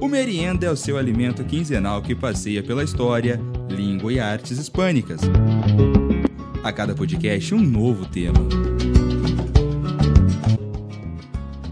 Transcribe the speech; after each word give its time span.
O 0.00 0.08
merienda 0.08 0.66
é 0.66 0.70
o 0.70 0.76
seu 0.76 0.96
alimento 0.96 1.44
quinzenal 1.44 2.02
que 2.02 2.14
passeia 2.14 2.62
pela 2.62 2.82
história, 2.82 3.40
língua 3.68 4.12
e 4.12 4.18
artes 4.18 4.58
hispânicas. 4.58 5.20
A 6.62 6.72
cada 6.72 6.94
podcast, 6.94 7.54
um 7.54 7.60
novo 7.60 8.06
tema. 8.06 8.38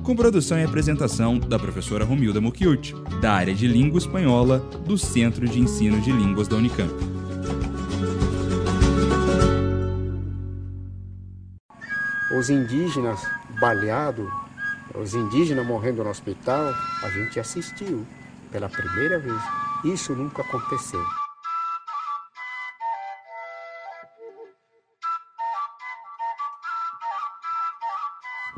Com 0.03 0.17
produção 0.17 0.59
e 0.59 0.65
apresentação 0.65 1.39
da 1.39 1.59
professora 1.59 2.03
Romilda 2.03 2.41
Mucchiuti, 2.41 2.95
da 3.21 3.33
área 3.33 3.55
de 3.55 3.69
língua 3.69 3.99
espanhola 3.99 4.59
do 4.87 4.97
Centro 4.97 5.47
de 5.47 5.61
Ensino 5.61 6.01
de 6.01 6.11
Línguas 6.11 6.49
da 6.49 6.57
Unicamp. 6.57 6.95
Os 12.39 12.49
indígenas 12.49 13.21
baleados, 13.61 14.27
os 14.95 15.15
indígenas 15.15 15.67
morrendo 15.67 16.03
no 16.03 16.11
hospital, 16.11 16.73
a 17.03 17.11
gente 17.11 17.39
assistiu 17.39 18.07
pela 18.51 18.69
primeira 18.69 19.19
vez. 19.19 19.41
Isso 19.85 20.15
nunca 20.15 20.43
aconteceu. 20.43 21.05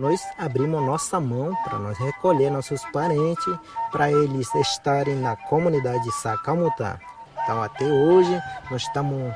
nós 0.01 0.27
abrimos 0.39 0.83
nossa 0.83 1.21
mão 1.21 1.55
para 1.63 1.79
nós 1.79 1.99
recolher 1.99 2.51
nossos 2.51 2.83
parentes, 2.87 3.55
para 3.93 4.11
eles 4.11 4.53
estarem 4.55 5.15
na 5.17 5.37
comunidade 5.37 6.03
de 6.03 6.13
Sacamutá. 6.13 6.99
Então, 7.43 7.63
até 7.63 7.85
hoje, 7.85 8.41
nós 8.71 8.83
estamos 8.83 9.33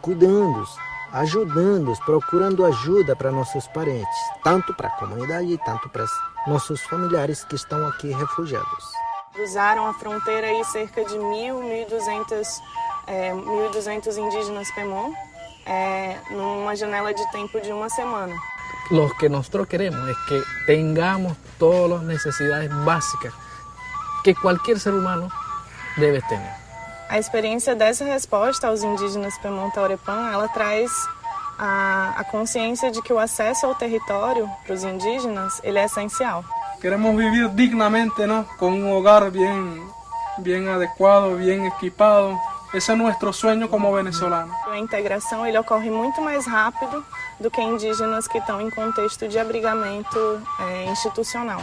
cuidando, 0.00 0.64
ajudando, 1.12 1.92
procurando 2.04 2.64
ajuda 2.66 3.16
para 3.16 3.30
nossos 3.30 3.66
parentes, 3.68 4.18
tanto 4.44 4.74
para 4.74 4.88
a 4.88 4.96
comunidade, 4.96 5.58
tanto 5.64 5.88
para 5.88 6.04
nossos 6.46 6.80
familiares 6.82 7.44
que 7.44 7.56
estão 7.56 7.86
aqui 7.88 8.12
refugiados. 8.12 8.84
Cruzaram 9.32 9.86
a 9.86 9.94
fronteira 9.94 10.46
aí 10.48 10.64
cerca 10.64 11.04
de 11.04 11.16
1.000, 11.16 11.86
1.200 11.88 12.60
é, 13.06 13.32
1.200 13.32 14.16
indígenas 14.18 14.70
Pemon, 14.72 15.12
é, 15.66 16.18
numa 16.30 16.76
janela 16.76 17.12
de 17.14 17.30
tempo 17.32 17.60
de 17.60 17.72
uma 17.72 17.88
semana. 17.88 18.34
lo 18.90 19.10
que 19.18 19.28
nosotros 19.28 19.66
queremos 19.66 20.08
es 20.08 20.16
que 20.28 20.42
tengamos 20.66 21.36
todas 21.58 21.90
las 21.90 22.02
necesidades 22.02 22.70
básicas 22.84 23.34
que 24.24 24.34
cualquier 24.34 24.80
ser 24.80 24.94
humano 24.94 25.28
debe 25.96 26.22
tener. 26.22 26.67
A 27.08 27.18
experiência 27.18 27.74
dessa 27.74 28.04
resposta 28.04 28.68
aos 28.68 28.82
indígenas 28.82 29.38
Pemontaurepã, 29.38 30.30
ela 30.30 30.46
traz 30.48 30.90
a, 31.58 32.14
a 32.16 32.24
consciência 32.24 32.90
de 32.90 33.00
que 33.00 33.12
o 33.12 33.18
acesso 33.18 33.64
ao 33.64 33.74
território 33.74 34.48
para 34.64 34.74
os 34.74 34.84
indígenas, 34.84 35.58
ele 35.64 35.78
é 35.78 35.84
essencial. 35.84 36.44
Queremos 36.80 37.16
vivir 37.16 37.48
dignamente, 37.54 38.26
¿no? 38.26 38.44
Con 38.58 38.74
un 38.74 38.92
hogar 38.92 39.30
bien, 39.30 39.82
bien 40.38 40.68
adecuado, 40.68 41.36
bien 41.36 41.64
equipado, 41.66 42.38
esse 42.74 42.92
é 42.92 42.94
nosso 42.94 43.32
sonho 43.32 43.68
como 43.68 43.90
venezolano. 43.92 44.52
A 44.66 44.78
integração 44.78 45.46
ele 45.46 45.58
ocorre 45.58 45.90
muito 45.90 46.20
mais 46.20 46.46
rápido 46.46 47.02
do 47.40 47.50
que 47.50 47.62
indígenas 47.62 48.28
que 48.28 48.36
estão 48.36 48.60
em 48.60 48.68
contexto 48.68 49.26
de 49.26 49.38
abrigamento 49.38 50.42
é, 50.60 50.84
institucional. 50.84 51.60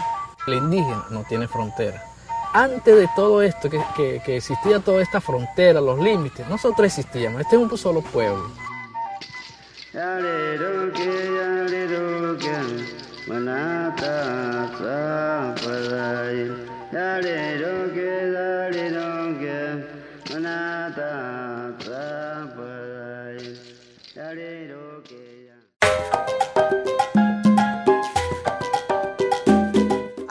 O 0.47 0.51
indígena 0.51 1.05
não 1.11 1.23
tem 1.23 1.47
fronteira. 1.47 2.14
Antes 2.57 2.95
de 2.95 3.09
todo 3.17 3.41
esto, 3.41 3.69
que, 3.69 3.81
que, 4.25 4.37
existía 4.37 4.79
toda 4.79 5.01
esta 5.01 5.19
frontera, 5.19 5.81
los 5.81 5.99
límites, 5.99 6.47
nosotros 6.47 6.87
existíamos, 6.87 7.41
este 7.41 7.57
es 7.57 7.61
un 7.61 7.77
solo 7.77 7.99
pueblo. 8.01 8.49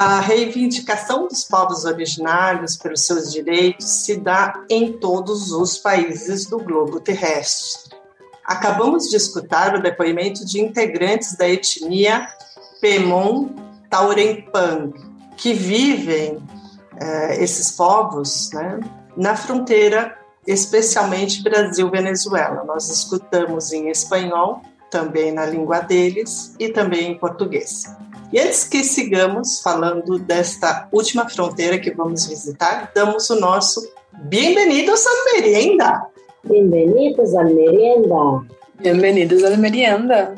A 0.07 0.21
reivindicação 0.21 1.27
dos 1.29 1.45
povos 1.45 1.87
originários 1.87 2.77
pelos 2.77 3.07
seus 3.07 3.33
direitos 3.33 3.87
se 3.87 4.19
dá 4.19 4.53
em 4.69 4.93
todos 4.93 5.51
os 5.51 5.79
países 5.79 6.45
do 6.45 6.59
globo 6.59 7.01
terrestre. 7.01 7.97
Acabamos 8.45 9.09
de 9.09 9.17
escutar 9.17 9.75
o 9.75 9.83
depoimento 9.83 10.45
de 10.45 10.61
integrantes 10.61 11.35
da 11.39 11.49
etnia 11.49 12.27
Pemon 12.83 13.49
Taurempang, 13.89 14.93
que 15.39 15.55
vivem 15.55 16.39
eh, 17.01 17.43
esses 17.43 17.71
povos 17.71 18.51
né, 18.53 18.81
na 19.17 19.35
fronteira, 19.35 20.19
especialmente 20.47 21.43
Brasil-Venezuela. 21.43 22.63
Nós 22.65 22.91
escutamos 22.91 23.73
em 23.73 23.89
espanhol, 23.89 24.61
também 24.91 25.33
na 25.33 25.47
língua 25.47 25.81
deles, 25.81 26.55
e 26.59 26.69
também 26.69 27.13
em 27.13 27.19
português. 27.19 27.85
E 28.35 28.41
antes 28.41 28.65
que 28.65 28.83
sigamos 28.83 29.63
falando 29.63 30.19
desta 30.19 30.89
última 30.91 31.29
fronteira 31.29 31.79
que 31.79 31.93
vamos 31.93 32.27
visitar, 32.27 32.91
damos 32.93 33.31
o 33.31 33.39
nosso 33.39 33.81
bem-vindos 34.25 35.07
à 35.07 35.33
merienda. 35.33 36.03
Bem-vindos 36.43 37.33
à 37.33 37.45
merienda. 37.45 38.45
Bem-vindos 38.81 39.45
à 39.45 39.57
merienda. 39.57 40.35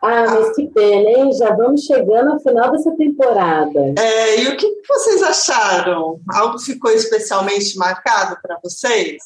Ah, 0.00 0.24
mas 0.30 0.56
que 0.56 0.68
pena, 0.68 1.10
hein? 1.10 1.32
Já 1.34 1.54
vamos 1.54 1.82
chegando 1.82 2.32
ao 2.32 2.40
final 2.40 2.72
dessa 2.72 2.96
temporada. 2.96 3.92
É, 3.98 4.40
e 4.40 4.48
o 4.48 4.56
que 4.56 4.80
vocês 4.88 5.22
acharam? 5.22 6.18
Algo 6.30 6.58
ficou 6.58 6.90
especialmente 6.90 7.76
marcado 7.76 8.38
para 8.40 8.58
vocês? 8.64 9.18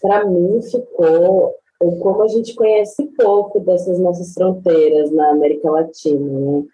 Para 0.00 0.24
mim 0.24 0.62
ficou 0.70 1.54
ou 1.63 1.63
como 1.78 2.22
a 2.22 2.28
gente 2.28 2.54
conhece 2.54 3.04
pouco 3.16 3.60
dessas 3.60 3.98
nossas 3.98 4.32
fronteiras 4.32 5.10
na 5.10 5.30
América 5.30 5.70
Latina, 5.70 6.38
né? 6.38 6.64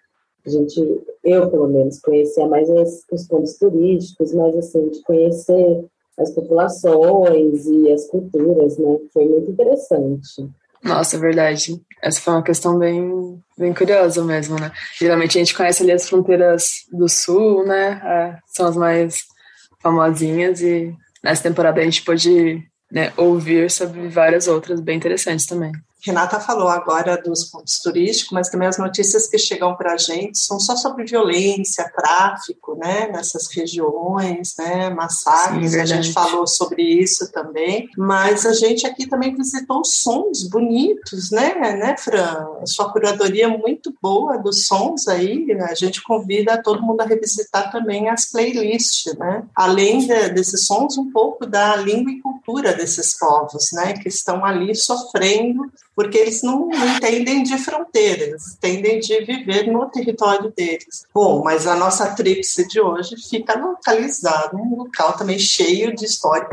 A 0.45 0.49
gente, 0.49 0.79
eu 1.23 1.49
pelo 1.49 1.67
menos, 1.67 1.99
conhecia 1.99 2.47
mais 2.47 2.67
os, 2.69 3.05
os 3.11 3.27
pontos 3.27 3.57
turísticos, 3.57 4.33
mas 4.33 4.57
assim, 4.57 4.89
de 4.89 5.01
conhecer 5.03 5.85
as 6.17 6.31
populações 6.31 7.65
e 7.67 7.91
as 7.91 8.07
culturas, 8.07 8.77
né? 8.77 8.97
Foi 9.13 9.27
muito 9.27 9.51
interessante. 9.51 10.49
Nossa, 10.83 11.15
é 11.15 11.19
verdade. 11.19 11.79
Essa 12.01 12.19
foi 12.21 12.33
uma 12.33 12.43
questão 12.43 12.77
bem, 12.77 13.39
bem 13.57 13.73
curiosa 13.73 14.23
mesmo, 14.23 14.59
né? 14.59 14.71
Geralmente 14.97 15.37
a 15.37 15.41
gente 15.41 15.55
conhece 15.55 15.83
ali 15.83 15.91
as 15.91 16.09
fronteiras 16.09 16.85
do 16.91 17.07
sul, 17.07 17.63
né? 17.65 18.01
É, 18.03 18.37
são 18.47 18.65
as 18.67 18.75
mais 18.75 19.25
famosinhas 19.79 20.61
e 20.61 20.91
nessa 21.23 21.43
temporada 21.43 21.79
a 21.79 21.83
gente 21.83 22.03
pôde 22.03 22.63
né, 22.91 23.13
ouvir 23.15 23.71
sobre 23.71 24.07
várias 24.09 24.47
outras 24.47 24.81
bem 24.81 24.97
interessantes 24.97 25.45
também. 25.45 25.71
Renata 26.03 26.39
falou 26.39 26.67
agora 26.67 27.21
dos 27.21 27.45
pontos 27.45 27.79
turísticos, 27.79 28.31
mas 28.31 28.49
também 28.49 28.67
as 28.67 28.77
notícias 28.77 29.27
que 29.27 29.37
chegam 29.37 29.75
para 29.75 29.93
a 29.93 29.97
gente 29.97 30.37
são 30.37 30.59
só 30.59 30.75
sobre 30.75 31.05
violência, 31.05 31.91
tráfico, 31.95 32.75
né, 32.75 33.07
nessas 33.07 33.47
regiões, 33.53 34.55
né, 34.57 34.89
massacres. 34.89 35.71
Sim, 35.71 35.79
a 35.79 35.85
gente 35.85 36.11
falou 36.11 36.47
sobre 36.47 36.81
isso 36.81 37.31
também, 37.31 37.87
mas 37.97 38.45
a 38.45 38.53
gente 38.53 38.87
aqui 38.87 39.07
também 39.07 39.35
visitou 39.35 39.85
sons 39.85 40.47
bonitos, 40.49 41.29
né, 41.31 41.53
né, 41.77 41.95
Fran? 41.97 42.47
Sua 42.65 42.91
curadoria 42.91 43.45
é 43.45 43.57
muito 43.57 43.93
boa 44.01 44.37
dos 44.37 44.65
sons 44.65 45.07
aí. 45.07 45.45
A 45.69 45.75
gente 45.75 46.01
convida 46.03 46.61
todo 46.61 46.81
mundo 46.81 47.01
a 47.01 47.05
revisitar 47.05 47.71
também 47.71 48.09
as 48.09 48.31
playlists, 48.31 49.15
né? 49.17 49.43
Além 49.55 49.99
de, 49.99 50.29
desses 50.29 50.65
sons, 50.65 50.97
um 50.97 51.11
pouco 51.11 51.45
da 51.45 51.75
língua 51.75 52.11
e 52.11 52.21
cultura 52.21 52.73
desses 52.73 53.17
povos, 53.17 53.69
né, 53.73 53.93
que 53.93 54.07
estão 54.07 54.43
ali 54.43 54.73
sofrendo 54.75 55.71
porque 55.95 56.17
eles 56.17 56.41
não, 56.41 56.67
não 56.67 56.95
entendem 56.95 57.43
de 57.43 57.57
fronteiras, 57.57 58.21
eles 58.21 58.53
entendem 58.55 58.99
de 58.99 59.21
viver 59.25 59.71
no 59.71 59.89
território 59.89 60.51
deles. 60.55 61.05
Bom, 61.13 61.43
mas 61.43 61.67
a 61.67 61.75
nossa 61.75 62.15
tríplice 62.15 62.67
de 62.67 62.79
hoje 62.79 63.15
fica 63.29 63.59
localizada 63.59 64.57
num 64.57 64.75
local 64.75 65.13
também 65.13 65.37
cheio 65.37 65.93
de 65.95 66.05
história 66.05 66.47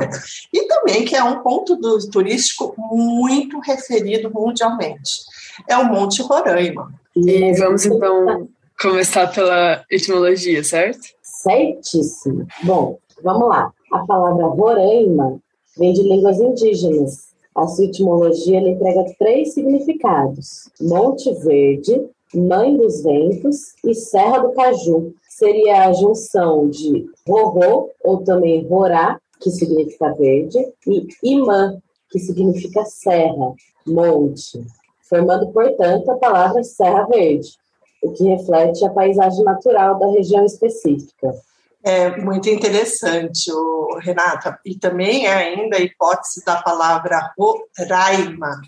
e 0.52 0.67
também 0.67 1.05
que 1.05 1.17
é 1.17 1.23
um 1.23 1.43
ponto 1.43 1.76
do, 1.76 1.99
turístico 2.11 2.75
muito 2.76 3.61
referido 3.61 4.31
mundialmente. 4.32 5.12
É 5.69 5.76
o 5.76 5.87
Monte 5.87 6.23
Roraima. 6.23 6.93
E 7.17 7.52
vamos 7.58 7.84
então 7.84 8.49
começar 8.81 9.26
pela 9.29 9.84
etimologia, 9.91 10.62
certo? 10.62 11.00
Certíssimo. 11.23 12.46
Bom, 12.62 12.99
vamos 13.23 13.49
lá. 13.49 13.73
A 13.93 13.99
palavra 14.00 14.46
Roraima 14.46 15.41
vem 15.76 15.93
de 15.93 16.02
línguas 16.02 16.38
indígenas 16.38 17.27
a 17.58 17.66
sua 17.66 17.84
etimologia 17.84 18.58
ele 18.58 18.70
entrega 18.70 19.05
três 19.19 19.55
significados: 19.55 20.70
Monte 20.81 21.32
Verde, 21.34 22.08
Mãe 22.34 22.76
dos 22.76 23.02
Ventos 23.02 23.75
e 23.84 23.94
Serra 23.94 24.38
do 24.38 24.52
Caju. 24.52 25.14
Seria 25.28 25.87
a 25.87 25.93
junção 25.93 26.69
de 26.69 27.06
Rorô, 27.26 27.90
ou 28.02 28.22
também 28.25 28.66
Rorá, 28.66 29.20
que 29.40 29.50
significa 29.50 30.12
verde, 30.14 30.58
e 30.87 31.06
Imã, 31.22 31.78
que 32.10 32.19
significa 32.19 32.84
serra, 32.84 33.55
monte. 33.87 34.60
formando, 35.08 35.50
portanto, 35.52 36.10
a 36.10 36.16
palavra 36.16 36.62
Serra 36.62 37.06
Verde, 37.06 37.56
o 38.02 38.10
que 38.12 38.25
reflete 38.25 38.84
a 38.84 38.90
paisagem 38.90 39.43
natural 39.43 39.99
da 39.99 40.08
região 40.08 40.44
específica. 40.44 41.34
É 41.88 42.14
muito 42.19 42.50
interessante, 42.50 43.50
Renata. 44.02 44.61
E 44.62 44.79
também 44.79 45.26
é 45.26 45.32
ainda 45.32 45.79
a 45.79 45.81
hipótese 45.81 46.44
da 46.44 46.61
palavra 46.61 47.32
Roraima 47.38 48.61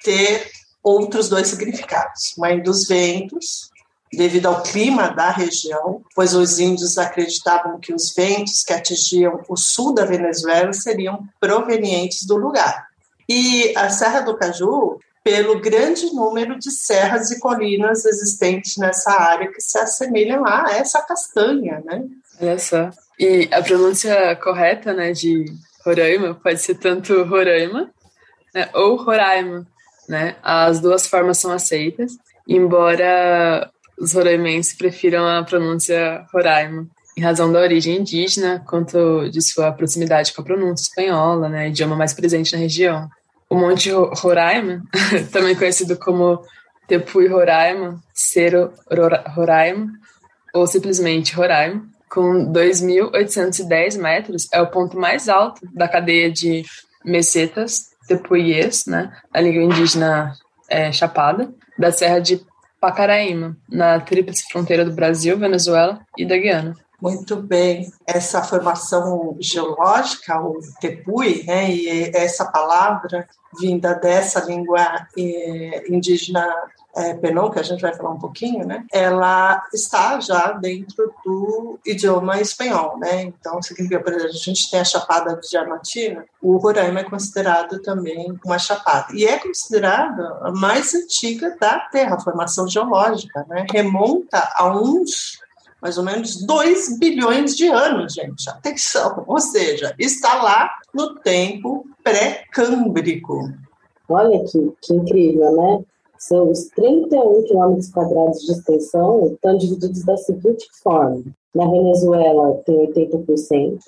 ter 0.00 0.48
outros 0.80 1.28
dois 1.28 1.48
significados: 1.48 2.34
mãe 2.38 2.62
dos 2.62 2.86
ventos, 2.86 3.68
devido 4.12 4.46
ao 4.46 4.62
clima 4.62 5.08
da 5.08 5.28
região, 5.28 6.02
pois 6.14 6.34
os 6.34 6.60
índios 6.60 6.98
acreditavam 6.98 7.80
que 7.80 7.92
os 7.92 8.14
ventos 8.14 8.62
que 8.62 8.72
atingiam 8.72 9.42
o 9.48 9.56
sul 9.56 9.92
da 9.92 10.04
Venezuela 10.04 10.72
seriam 10.72 11.26
provenientes 11.40 12.24
do 12.24 12.36
lugar. 12.36 12.86
E 13.28 13.76
a 13.76 13.90
Serra 13.90 14.20
do 14.20 14.36
Caju, 14.36 15.00
pelo 15.24 15.60
grande 15.60 16.14
número 16.14 16.56
de 16.56 16.70
serras 16.70 17.32
e 17.32 17.40
colinas 17.40 18.04
existentes 18.04 18.76
nessa 18.76 19.10
área 19.10 19.50
que 19.50 19.60
se 19.60 19.76
assemelham 19.76 20.46
a 20.46 20.70
essa 20.70 21.02
castanha, 21.02 21.82
né? 21.84 22.04
Olha 22.40 22.58
só. 22.58 22.90
E 23.18 23.48
a 23.52 23.62
pronúncia 23.62 24.36
correta, 24.36 24.92
né, 24.92 25.12
de 25.12 25.44
Roraima 25.84 26.34
pode 26.34 26.60
ser 26.60 26.76
tanto 26.76 27.24
Roraima 27.24 27.90
né, 28.54 28.68
ou 28.74 28.96
Roraima, 28.96 29.66
né? 30.08 30.36
As 30.42 30.80
duas 30.80 31.06
formas 31.06 31.38
são 31.38 31.52
aceitas, 31.52 32.12
embora 32.46 33.70
os 33.98 34.12
roraimenses 34.12 34.76
prefiram 34.76 35.26
a 35.26 35.42
pronúncia 35.42 36.24
Roraima, 36.32 36.86
em 37.16 37.20
razão 37.20 37.52
da 37.52 37.60
origem 37.60 37.96
indígena, 37.96 38.62
quanto 38.66 39.28
de 39.30 39.42
sua 39.42 39.72
proximidade 39.72 40.32
com 40.32 40.40
a 40.40 40.44
pronúncia 40.44 40.84
espanhola, 40.84 41.48
né, 41.48 41.68
idioma 41.68 41.96
mais 41.96 42.14
presente 42.14 42.52
na 42.52 42.58
região. 42.58 43.08
O 43.50 43.56
Monte 43.56 43.90
Roraima, 43.90 44.82
também 45.32 45.56
conhecido 45.56 45.96
como 45.96 46.42
Tepuy 46.86 47.26
Roraima, 47.26 48.00
Cerro 48.14 48.72
Roraima, 49.34 49.88
ou 50.54 50.66
simplesmente 50.66 51.34
Roraima, 51.34 51.86
com 52.10 52.52
2.810 52.52 53.98
metros, 53.98 54.48
é 54.52 54.60
o 54.60 54.70
ponto 54.70 54.98
mais 54.98 55.28
alto 55.28 55.60
da 55.74 55.88
cadeia 55.88 56.30
de 56.30 56.64
mesetas 57.04 57.88
tepuyês, 58.06 58.86
né, 58.86 59.12
a 59.32 59.40
língua 59.40 59.62
indígena 59.62 60.34
é, 60.68 60.90
chapada, 60.90 61.52
da 61.78 61.92
Serra 61.92 62.18
de 62.20 62.44
Pacaraíma, 62.80 63.56
na 63.68 64.00
tríplice 64.00 64.44
fronteira 64.50 64.84
do 64.84 64.92
Brasil, 64.92 65.38
Venezuela 65.38 66.00
e 66.16 66.24
da 66.24 66.36
Guiana. 66.36 66.74
Muito 67.00 67.36
bem. 67.36 67.92
Essa 68.04 68.42
formação 68.42 69.36
geológica, 69.38 70.40
o 70.40 70.58
tepui, 70.80 71.44
né, 71.46 71.70
e 71.70 72.10
essa 72.14 72.46
palavra 72.46 73.28
vinda 73.60 73.94
dessa 73.94 74.44
língua 74.44 75.06
eh, 75.16 75.84
indígena 75.88 76.52
é, 76.98 77.14
Penon, 77.14 77.48
que 77.50 77.60
a 77.60 77.62
gente 77.62 77.80
vai 77.80 77.94
falar 77.94 78.10
um 78.10 78.18
pouquinho, 78.18 78.66
né, 78.66 78.84
ela 78.92 79.62
está 79.72 80.18
já 80.18 80.52
dentro 80.52 81.12
do 81.24 81.78
idioma 81.86 82.40
espanhol, 82.40 82.98
né, 82.98 83.22
então 83.22 83.62
significa, 83.62 84.00
por 84.00 84.12
exemplo, 84.12 84.34
a 84.34 84.38
gente 84.38 84.70
tem 84.70 84.80
a 84.80 84.84
Chapada 84.84 85.36
de 85.36 85.48
Diamantina, 85.48 86.24
o 86.42 86.56
Roraima 86.56 87.00
é 87.00 87.04
considerado 87.04 87.80
também 87.80 88.36
uma 88.44 88.58
chapada, 88.58 89.14
e 89.14 89.24
é 89.24 89.38
considerada 89.38 90.38
a 90.42 90.50
mais 90.50 90.92
antiga 90.94 91.56
da 91.60 91.78
Terra, 91.78 92.16
a 92.16 92.20
formação 92.20 92.68
geológica, 92.68 93.46
né, 93.48 93.64
remonta 93.72 94.50
a 94.56 94.68
uns 94.68 95.38
mais 95.80 95.96
ou 95.96 96.02
menos 96.02 96.44
2 96.44 96.98
bilhões 96.98 97.56
de 97.56 97.68
anos, 97.68 98.12
gente. 98.12 98.50
Atenção, 98.50 99.22
ou 99.28 99.38
seja, 99.38 99.94
está 99.96 100.42
lá 100.42 100.76
no 100.92 101.14
tempo 101.20 101.86
pré-câmbrico. 102.02 103.52
Olha 104.08 104.42
que, 104.44 104.72
que 104.82 104.92
incrível, 104.92 105.52
né? 105.52 105.84
São 106.18 106.50
os 106.50 106.64
31 106.74 107.44
quilômetros 107.44 107.90
quadrados 107.90 108.40
de 108.40 108.52
extensão 108.52 109.26
estão 109.32 109.56
divididos 109.56 110.04
da 110.04 110.16
seguinte 110.16 110.66
forma. 110.82 111.22
Na 111.54 111.66
Venezuela 111.66 112.60
tem 112.66 112.92
80%, 112.92 113.78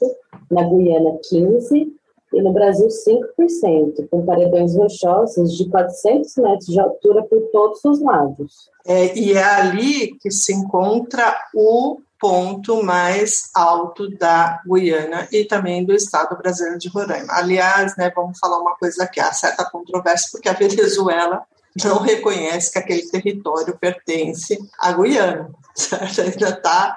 na 0.50 0.62
Guiana 0.62 1.18
15% 1.32 1.88
e 2.32 2.42
no 2.42 2.52
Brasil 2.52 2.86
5%, 2.86 4.08
com 4.08 4.24
paredões 4.24 4.76
rochosos 4.76 5.56
de 5.56 5.68
400 5.68 6.36
metros 6.36 6.66
de 6.66 6.78
altura 6.78 7.22
por 7.24 7.40
todos 7.52 7.84
os 7.84 8.00
lados. 8.00 8.70
É, 8.86 9.18
e 9.18 9.32
é 9.32 9.44
ali 9.44 10.16
que 10.18 10.30
se 10.30 10.54
encontra 10.54 11.36
o 11.54 11.98
ponto 12.20 12.82
mais 12.82 13.50
alto 13.54 14.08
da 14.16 14.60
Guiana 14.66 15.26
e 15.32 15.44
também 15.44 15.84
do 15.84 15.94
estado 15.94 16.36
brasileiro 16.36 16.78
de 16.78 16.88
Roraima. 16.88 17.32
Aliás, 17.32 17.96
né, 17.96 18.12
vamos 18.14 18.38
falar 18.38 18.58
uma 18.58 18.76
coisa 18.76 19.04
aqui, 19.04 19.18
há 19.18 19.32
certa 19.32 19.64
controvérsia, 19.64 20.28
porque 20.30 20.48
a 20.48 20.52
Venezuela 20.52 21.42
não 21.84 21.98
reconhece 22.00 22.72
que 22.72 22.78
aquele 22.78 23.08
território 23.08 23.76
pertence 23.78 24.58
à 24.78 24.92
Guiana, 24.92 25.50
certo? 25.74 26.20
Ainda 26.22 26.48
está 26.48 26.96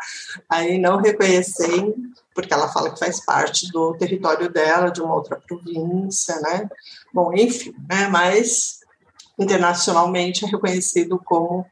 aí 0.50 0.78
não 0.78 0.98
reconhecendo, 0.98 1.96
porque 2.34 2.54
ela 2.54 2.72
fala 2.72 2.92
que 2.92 3.00
faz 3.00 3.24
parte 3.24 3.72
do 3.72 3.94
território 3.94 4.52
dela, 4.52 4.90
de 4.90 5.02
uma 5.02 5.14
outra 5.14 5.40
província, 5.48 6.40
né? 6.42 6.68
Bom, 7.14 7.32
enfim, 7.34 7.74
né? 7.88 8.08
Mas 8.08 8.80
internacionalmente 9.38 10.46
é 10.46 10.48
reconhecido 10.48 11.20
como 11.24 11.66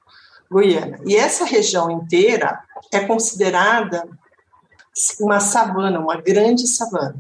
Guiana. 0.52 1.00
E 1.06 1.16
essa 1.16 1.46
região 1.46 1.90
inteira 1.90 2.62
é 2.92 3.00
considerada 3.00 4.08
uma 5.20 5.40
savana, 5.40 6.00
uma 6.00 6.18
grande 6.18 6.68
savana. 6.68 7.16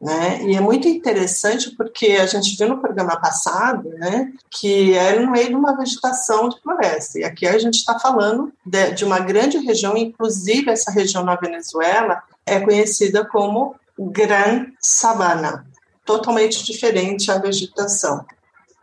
Né? 0.00 0.40
E 0.44 0.56
é 0.56 0.60
muito 0.62 0.88
interessante 0.88 1.76
porque 1.76 2.12
a 2.12 2.24
gente 2.24 2.56
viu 2.56 2.68
no 2.68 2.80
programa 2.80 3.20
passado 3.20 3.90
né, 3.90 4.32
que 4.50 4.94
era 4.94 5.20
no 5.20 5.30
meio 5.30 5.48
de 5.48 5.54
uma 5.54 5.76
vegetação 5.76 6.48
de 6.48 6.58
floresta. 6.62 7.18
E 7.18 7.24
aqui 7.24 7.46
a 7.46 7.58
gente 7.58 7.74
está 7.74 7.98
falando 7.98 8.50
de, 8.64 8.92
de, 8.92 9.04
uma 9.04 9.18
grande 9.18 9.58
região, 9.58 9.94
inclusive 9.98 10.70
essa 10.70 10.90
região 10.90 11.22
na 11.22 11.36
Venezuela 11.36 12.22
é 12.46 12.58
conhecida 12.60 13.26
como 13.26 13.74
Gran 13.98 14.68
Sabana, 14.80 15.66
totalmente 16.06 16.64
diferente 16.64 17.30
a 17.30 17.36
vegetação. 17.36 18.24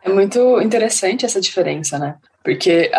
É 0.04 0.08
muito 0.08 0.60
interessante 0.60 1.26
essa 1.26 1.40
diferença, 1.40 1.98
né? 1.98 2.14
Porque 2.44 2.90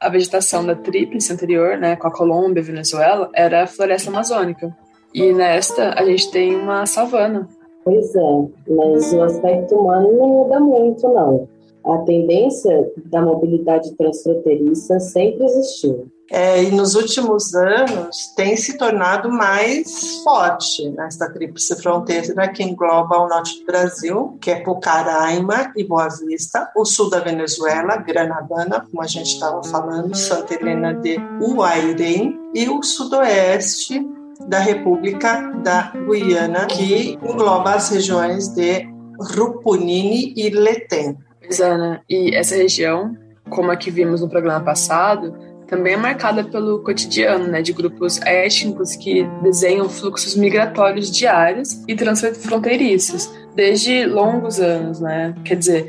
a 0.00 0.08
vegetação 0.08 0.64
da 0.64 0.76
tríplice 0.76 1.32
anterior, 1.32 1.76
né, 1.76 1.96
com 1.96 2.06
a 2.06 2.12
Colômbia 2.12 2.60
e 2.60 2.64
Venezuela, 2.64 3.28
era 3.34 3.64
a 3.64 3.66
floresta 3.66 4.08
amazônica. 4.08 4.74
E 5.12 5.32
nesta 5.32 5.98
a 5.98 6.04
gente 6.04 6.30
tem 6.30 6.54
uma 6.54 6.86
savana, 6.86 7.48
Pois 7.86 8.12
é, 8.16 8.48
mas 8.68 9.12
o 9.12 9.22
aspecto 9.22 9.76
humano 9.76 10.12
não 10.18 10.28
muda 10.28 10.58
muito, 10.58 11.06
não. 11.06 11.48
A 11.84 11.98
tendência 11.98 12.92
da 13.04 13.22
mobilidade 13.22 13.92
transfronteiriça 13.92 14.98
sempre 14.98 15.44
existiu. 15.44 16.08
É, 16.28 16.64
e 16.64 16.72
nos 16.72 16.96
últimos 16.96 17.54
anos 17.54 18.34
tem 18.34 18.56
se 18.56 18.76
tornado 18.76 19.30
mais 19.30 20.16
forte 20.24 20.90
nesta 20.90 21.32
tríplice 21.32 21.80
fronteira 21.80 22.48
que 22.48 22.64
engloba 22.64 23.20
o 23.20 23.28
norte 23.28 23.60
do 23.60 23.66
Brasil, 23.66 24.36
que 24.40 24.50
é 24.50 24.64
Pucaraima 24.64 25.72
e 25.76 25.84
Boa 25.84 26.08
Vista, 26.08 26.68
o 26.76 26.84
sul 26.84 27.08
da 27.08 27.20
Venezuela, 27.20 27.98
Granadana, 27.98 28.80
como 28.80 29.00
a 29.00 29.06
gente 29.06 29.32
estava 29.32 29.62
falando, 29.62 30.12
Santa 30.16 30.54
Helena 30.54 30.92
de 30.92 31.18
Uairém, 31.40 32.36
e 32.52 32.68
o 32.68 32.82
sudoeste 32.82 34.04
da 34.48 34.58
República 34.58 35.52
da 35.62 35.92
Guiana, 36.08 36.66
que 36.66 37.18
engloba 37.22 37.74
as 37.74 37.90
regiões 37.90 38.48
de 38.48 38.88
Rupunini 39.18 40.34
e 40.36 40.50
Letém. 40.50 41.16
Pois 41.40 41.60
é, 41.60 41.76
né? 41.78 42.00
E 42.08 42.34
essa 42.34 42.56
região, 42.56 43.16
como 43.48 43.70
a 43.70 43.76
que 43.76 43.90
vimos 43.90 44.20
no 44.20 44.28
programa 44.28 44.60
passado, 44.60 45.34
também 45.66 45.94
é 45.94 45.96
marcada 45.96 46.44
pelo 46.44 46.80
cotidiano, 46.80 47.48
né, 47.48 47.60
de 47.60 47.72
grupos 47.72 48.20
étnicos 48.22 48.94
que 48.94 49.24
desenham 49.42 49.88
fluxos 49.88 50.36
migratórios 50.36 51.10
diários 51.10 51.82
e 51.88 51.94
transfronteiriços 51.94 53.28
desde 53.54 54.06
longos 54.06 54.60
anos, 54.60 55.00
né? 55.00 55.34
Quer 55.44 55.56
dizer, 55.56 55.88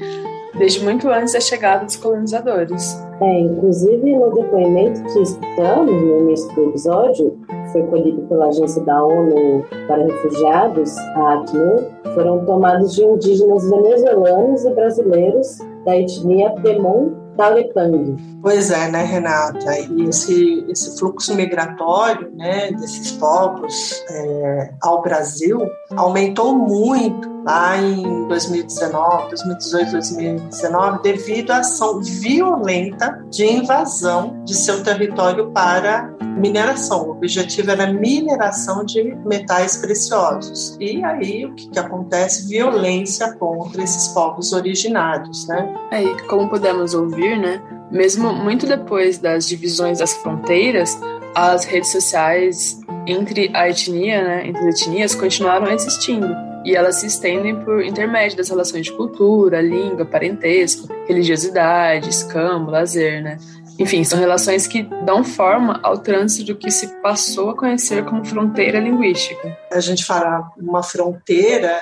desde 0.58 0.84
muito 0.84 1.10
antes 1.10 1.34
da 1.34 1.40
chegada 1.40 1.86
dos 1.86 1.96
colonizadores. 1.96 2.98
É, 3.20 3.40
inclusive 3.40 4.16
no 4.16 4.32
depoimento 4.32 5.02
que 5.12 5.22
escutamos 5.22 5.92
no 5.92 6.20
início 6.20 6.54
do 6.54 6.70
episódio, 6.70 7.40
foi 7.72 7.84
colhido 7.88 8.22
pela 8.24 8.48
Agência 8.48 8.84
da 8.84 9.04
ONU 9.04 9.66
para 9.88 10.06
Refugiados, 10.06 10.98
a 10.98 11.34
ACNUR, 11.34 11.84
foram 12.14 12.46
tomados 12.46 12.94
de 12.94 13.04
indígenas 13.04 13.70
venezuelanos 13.70 14.66
e 14.66 14.70
brasileiros 14.72 15.58
da 15.86 15.98
etnia 15.98 16.52
Pemon 16.62 17.12
Talepang. 17.38 18.18
Pois 18.42 18.72
é, 18.72 18.90
né, 18.90 19.04
Renata? 19.04 19.80
E 19.80 20.04
esse, 20.10 20.66
esse 20.68 20.98
fluxo 20.98 21.36
migratório 21.36 22.30
né, 22.36 22.72
desses 22.72 23.12
povos 23.14 24.04
é, 24.10 24.74
ao 24.82 25.02
Brasil 25.02 25.60
aumentou 25.96 26.56
muito 26.56 27.37
lá 27.48 27.78
em 27.78 28.28
2019, 28.28 29.30
2018, 29.30 29.92
2019, 29.92 31.02
devido 31.02 31.52
à 31.52 31.60
ação 31.60 32.02
violenta 32.02 33.24
de 33.32 33.46
invasão 33.46 34.44
de 34.44 34.54
seu 34.54 34.84
território 34.84 35.50
para 35.52 36.14
mineração. 36.22 37.08
O 37.08 37.12
objetivo 37.12 37.72
era 37.72 37.92
mineração 37.94 38.84
de 38.84 39.02
metais 39.26 39.78
preciosos. 39.78 40.76
E 40.78 41.02
aí 41.06 41.46
o 41.46 41.56
que, 41.56 41.70
que 41.70 41.80
acontece? 41.80 42.50
Violência 42.50 43.34
contra 43.38 43.82
esses 43.82 44.10
povos 44.10 44.52
originários, 44.52 45.48
né? 45.48 45.74
É, 45.92 46.04
e 46.04 46.22
como 46.24 46.50
podemos 46.50 46.94
ouvir, 46.94 47.40
né? 47.40 47.62
Mesmo 47.90 48.34
muito 48.34 48.68
depois 48.68 49.20
das 49.20 49.48
divisões 49.48 50.00
das 50.00 50.12
fronteiras, 50.12 51.00
as 51.34 51.64
redes 51.64 51.94
sociais 51.94 52.78
entre 53.08 53.50
a 53.54 53.70
etnia, 53.70 54.22
né, 54.22 54.48
entre 54.48 54.68
as 54.68 54.82
etnias, 54.82 55.16
continuaram 55.16 55.72
existindo. 55.72 56.28
E 56.68 56.76
elas 56.76 56.98
se 56.98 57.08
estendem 57.08 57.56
por 57.64 57.82
intermédio 57.82 58.36
das 58.36 58.50
relações 58.50 58.88
de 58.88 58.92
cultura, 58.92 59.62
língua, 59.62 60.06
parentesco, 60.06 60.94
religiosidade, 61.08 62.10
escambo, 62.10 62.70
lazer, 62.70 63.24
né? 63.24 63.38
Enfim, 63.80 64.04
são 64.04 64.20
relações 64.20 64.68
que 64.68 64.84
dão 65.06 65.24
forma 65.24 65.80
ao 65.82 65.98
trânsito 66.00 66.52
do 66.52 66.60
que 66.60 66.70
se 66.70 66.88
passou 67.02 67.52
a 67.52 67.56
conhecer 67.56 68.04
como 68.04 68.26
fronteira 68.26 68.82
linguística. 68.82 69.58
A 69.72 69.80
gente 69.80 70.04
fala 70.04 70.52
uma 70.58 70.84
fronteira 70.84 71.82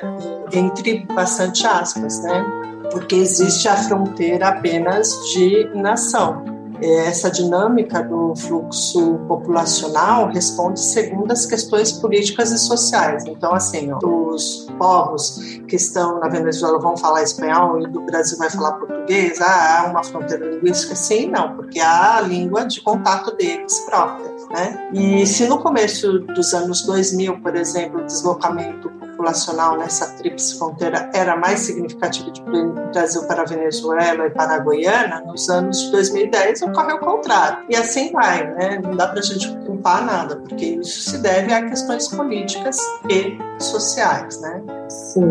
entre 0.53 1.03
bastante 1.15 1.65
aspas, 1.65 2.21
né? 2.21 2.45
Porque 2.91 3.15
existe 3.15 3.67
a 3.67 3.75
fronteira 3.75 4.49
apenas 4.49 5.09
de 5.33 5.67
nação 5.73 6.54
essa 6.81 7.29
dinâmica 7.29 8.03
do 8.03 8.35
fluxo 8.35 9.19
populacional 9.27 10.27
responde 10.29 10.79
segundo 10.79 11.31
as 11.31 11.45
questões 11.45 11.91
políticas 11.91 12.51
e 12.51 12.57
sociais. 12.57 13.25
Então, 13.25 13.53
assim, 13.53 13.91
os 13.93 14.67
povos 14.77 15.39
que 15.67 15.75
estão 15.75 16.19
na 16.19 16.27
Venezuela 16.27 16.79
vão 16.79 16.97
falar 16.97 17.23
espanhol 17.23 17.81
e 17.81 17.87
do 17.87 18.01
Brasil 18.01 18.37
vai 18.37 18.49
falar 18.49 18.73
português, 18.73 19.39
ah, 19.41 19.81
há 19.81 19.89
uma 19.89 20.03
fronteira 20.03 20.45
linguística? 20.45 20.95
Sim, 20.95 21.27
não, 21.27 21.55
porque 21.55 21.79
há 21.79 22.17
a 22.17 22.21
língua 22.21 22.65
de 22.65 22.81
contato 22.81 23.35
deles 23.35 23.79
própria. 23.81 24.33
Né? 24.51 24.89
E 24.93 25.25
se 25.25 25.47
no 25.47 25.59
começo 25.59 26.19
dos 26.19 26.53
anos 26.53 26.81
2000, 26.83 27.39
por 27.41 27.55
exemplo, 27.55 28.01
o 28.01 28.05
deslocamento 28.05 28.89
populacional 29.15 29.77
nessa 29.77 30.07
tríplice 30.17 30.57
fronteira 30.57 31.09
era 31.13 31.35
mais 31.35 31.61
significativa 31.61 32.29
do 32.31 32.91
Brasil 32.91 33.23
para 33.23 33.41
a 33.41 33.45
Venezuela 33.45 34.27
e 34.27 34.29
para 34.29 34.55
a 34.55 34.59
Guiana, 34.59 35.21
nos 35.21 35.49
anos 35.49 35.81
de 35.81 35.91
2010 35.91 36.61
ocorre 36.63 36.93
o 36.93 36.99
contrário. 36.99 37.65
E 37.69 37.75
assim 37.75 38.11
vai, 38.11 38.45
né? 38.53 38.79
Não 38.83 38.95
dá 38.95 39.07
para 39.07 39.19
a 39.19 39.23
gente 39.23 39.55
culpar 39.65 40.05
nada, 40.05 40.35
porque 40.35 40.65
isso 40.65 41.09
se 41.09 41.17
deve 41.19 41.53
a 41.53 41.67
questões 41.67 42.07
políticas 42.09 42.77
e 43.09 43.37
sociais, 43.59 44.39
né? 44.41 44.61
Sim, 44.89 45.23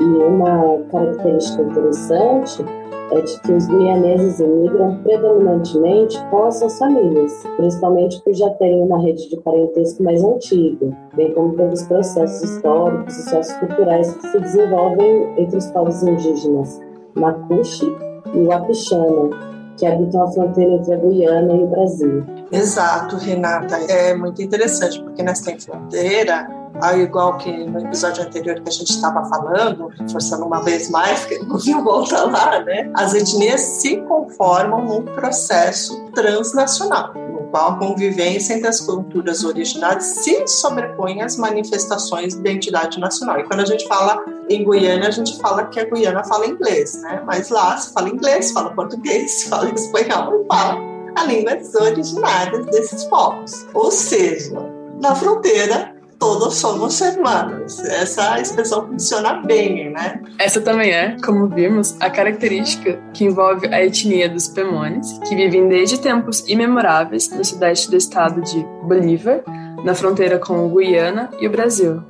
e 0.00 0.04
uma 0.04 0.84
característica 0.90 1.62
interessante 1.62 2.64
é 3.10 3.20
de 3.20 3.40
que 3.40 3.52
os 3.52 3.66
guianeses 3.66 4.40
imigram 4.40 5.02
predominantemente 5.02 6.18
com 6.30 6.44
as 6.44 6.58
suas 6.58 6.78
famílias, 6.78 7.32
principalmente 7.56 8.20
por 8.22 8.34
já 8.34 8.50
terem 8.50 8.82
uma 8.82 9.00
rede 9.00 9.28
de 9.28 9.36
parentesco 9.38 10.02
mais 10.02 10.22
antiga, 10.22 10.96
bem 11.14 11.32
como 11.34 11.54
pelos 11.54 11.82
processos 11.82 12.50
históricos 12.50 13.16
e 13.16 13.30
socioculturais 13.30 14.14
que 14.14 14.28
se 14.28 14.40
desenvolvem 14.40 15.34
entre 15.38 15.56
os 15.56 15.66
povos 15.66 16.02
indígenas 16.02 16.80
Macuxi 17.14 17.86
e 18.34 18.38
Wapixana, 18.44 19.30
que 19.76 19.86
habitam 19.86 20.22
a 20.22 20.32
fronteira 20.32 20.72
entre 20.72 20.94
a 20.94 20.96
Guiana 20.96 21.54
e 21.54 21.62
o 21.62 21.66
Brasil. 21.68 22.24
Exato, 22.50 23.16
Renata. 23.16 23.76
É 23.88 24.14
muito 24.14 24.42
interessante, 24.42 25.02
porque 25.02 25.22
nessa 25.22 25.56
fronteira 25.58 26.57
ao 26.80 26.98
igual 26.98 27.36
que 27.38 27.50
no 27.50 27.80
episódio 27.80 28.22
anterior 28.22 28.60
que 28.60 28.68
a 28.68 28.72
gente 28.72 28.90
estava 28.90 29.24
falando, 29.28 29.88
reforçando 29.98 30.44
uma 30.44 30.62
vez 30.62 30.90
mais, 30.90 31.24
que 31.24 31.38
não 31.38 31.58
viu 31.58 31.82
volta 31.82 32.24
lá, 32.24 32.60
né? 32.60 32.90
As 32.94 33.14
etnias 33.14 33.60
se 33.60 33.96
conformam 34.02 34.84
num 34.84 35.02
processo 35.02 35.98
transnacional, 36.14 37.12
no 37.14 37.44
qual 37.50 37.72
a 37.72 37.78
convivência 37.78 38.54
entre 38.54 38.68
as 38.68 38.80
culturas 38.80 39.44
originárias 39.44 40.04
se 40.04 40.46
sobrepõe 40.46 41.22
às 41.22 41.36
manifestações 41.36 42.34
de 42.34 42.40
identidade 42.40 42.98
nacional. 43.00 43.40
E 43.40 43.44
quando 43.44 43.60
a 43.60 43.66
gente 43.66 43.86
fala 43.86 44.22
em 44.48 44.64
Guiana, 44.64 45.08
a 45.08 45.10
gente 45.10 45.38
fala 45.38 45.66
que 45.66 45.80
a 45.80 45.84
Guiana 45.84 46.24
fala 46.24 46.46
inglês, 46.46 47.00
né? 47.02 47.22
Mas 47.26 47.50
lá 47.50 47.76
se 47.76 47.92
fala 47.92 48.08
inglês, 48.08 48.52
fala 48.52 48.70
português, 48.70 49.44
fala 49.50 49.70
espanhol 49.70 50.42
e 50.42 50.46
fala 50.46 50.78
a 51.16 51.24
línguas 51.24 51.74
originárias 51.74 52.66
desses 52.66 53.04
povos. 53.04 53.66
Ou 53.74 53.90
seja, 53.90 54.56
na 55.00 55.14
fronteira 55.14 55.97
todos 56.18 56.56
somos 56.56 57.00
hermanos. 57.00 57.78
Essa 57.84 58.40
expressão 58.40 58.86
funciona 58.86 59.34
bem, 59.34 59.90
né? 59.90 60.20
Essa 60.38 60.60
também 60.60 60.90
é, 60.90 61.16
como 61.24 61.46
vimos, 61.46 61.96
a 62.00 62.10
característica 62.10 62.98
que 63.14 63.24
envolve 63.24 63.66
a 63.68 63.84
etnia 63.84 64.28
dos 64.28 64.48
Pemones, 64.48 65.18
que 65.26 65.34
vivem 65.34 65.68
desde 65.68 66.00
tempos 66.00 66.46
imemoráveis 66.48 67.30
no 67.30 67.44
sudeste 67.44 67.90
do 67.90 67.96
estado 67.96 68.40
de 68.40 68.64
Bolívar, 68.82 69.42
na 69.84 69.94
fronteira 69.94 70.38
com 70.38 70.68
Guiana 70.68 71.30
e 71.40 71.46
o 71.46 71.50
Brasil. 71.50 72.02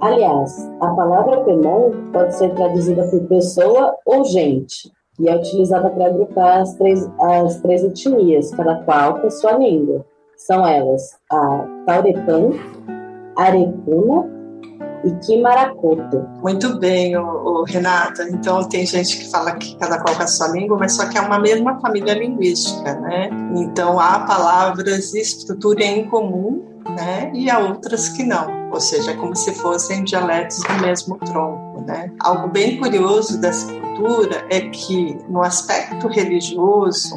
Aliás, 0.00 0.56
a 0.80 0.88
palavra 0.94 1.40
Pemon 1.44 1.92
pode 2.12 2.34
ser 2.36 2.54
traduzida 2.54 3.04
por 3.08 3.20
pessoa 3.26 3.94
ou 4.06 4.24
gente, 4.24 4.90
e 5.18 5.28
é 5.28 5.36
utilizada 5.36 5.90
para 5.90 6.06
agrupar 6.06 6.60
as 6.60 6.74
três, 6.76 7.06
as 7.20 7.60
três 7.60 7.84
etnias, 7.84 8.50
cada 8.52 8.76
qual 8.76 9.20
com 9.20 9.28
sua 9.28 9.52
língua. 9.58 10.06
São 10.38 10.66
elas 10.66 11.02
a 11.30 11.66
Taurepan, 11.84 12.52
Arecuna 13.40 14.40
e 15.04 15.10
Kimaracoto. 15.24 16.28
Muito 16.42 16.78
bem, 16.78 17.16
o, 17.16 17.64
Renata. 17.64 18.28
Então, 18.30 18.68
tem 18.68 18.84
gente 18.86 19.18
que 19.18 19.30
fala 19.30 19.52
que 19.52 19.76
cada 19.76 19.98
qual 19.98 20.14
com 20.14 20.22
a 20.22 20.26
sua 20.26 20.48
língua, 20.48 20.76
mas 20.78 20.92
só 20.92 21.08
que 21.08 21.16
é 21.16 21.20
uma 21.20 21.38
mesma 21.38 21.80
família 21.80 22.14
linguística, 22.14 22.94
né? 23.00 23.30
Então, 23.56 23.98
há 23.98 24.20
palavras 24.20 25.10
de 25.10 25.20
estrutura 25.20 25.82
em 25.82 26.08
comum, 26.08 26.62
né? 26.96 27.30
E 27.34 27.50
há 27.50 27.58
outras 27.58 28.10
que 28.10 28.22
não. 28.22 28.70
Ou 28.70 28.80
seja, 28.80 29.12
é 29.12 29.16
como 29.16 29.34
se 29.34 29.54
fossem 29.54 30.04
dialetos 30.04 30.58
do 30.58 30.82
mesmo 30.82 31.16
tronco, 31.18 31.82
né? 31.86 32.12
Algo 32.20 32.48
bem 32.48 32.78
curioso 32.78 33.40
dessa 33.40 33.72
cultura 33.72 34.44
é 34.50 34.60
que, 34.60 35.18
no 35.28 35.42
aspecto 35.42 36.08
religioso, 36.08 37.16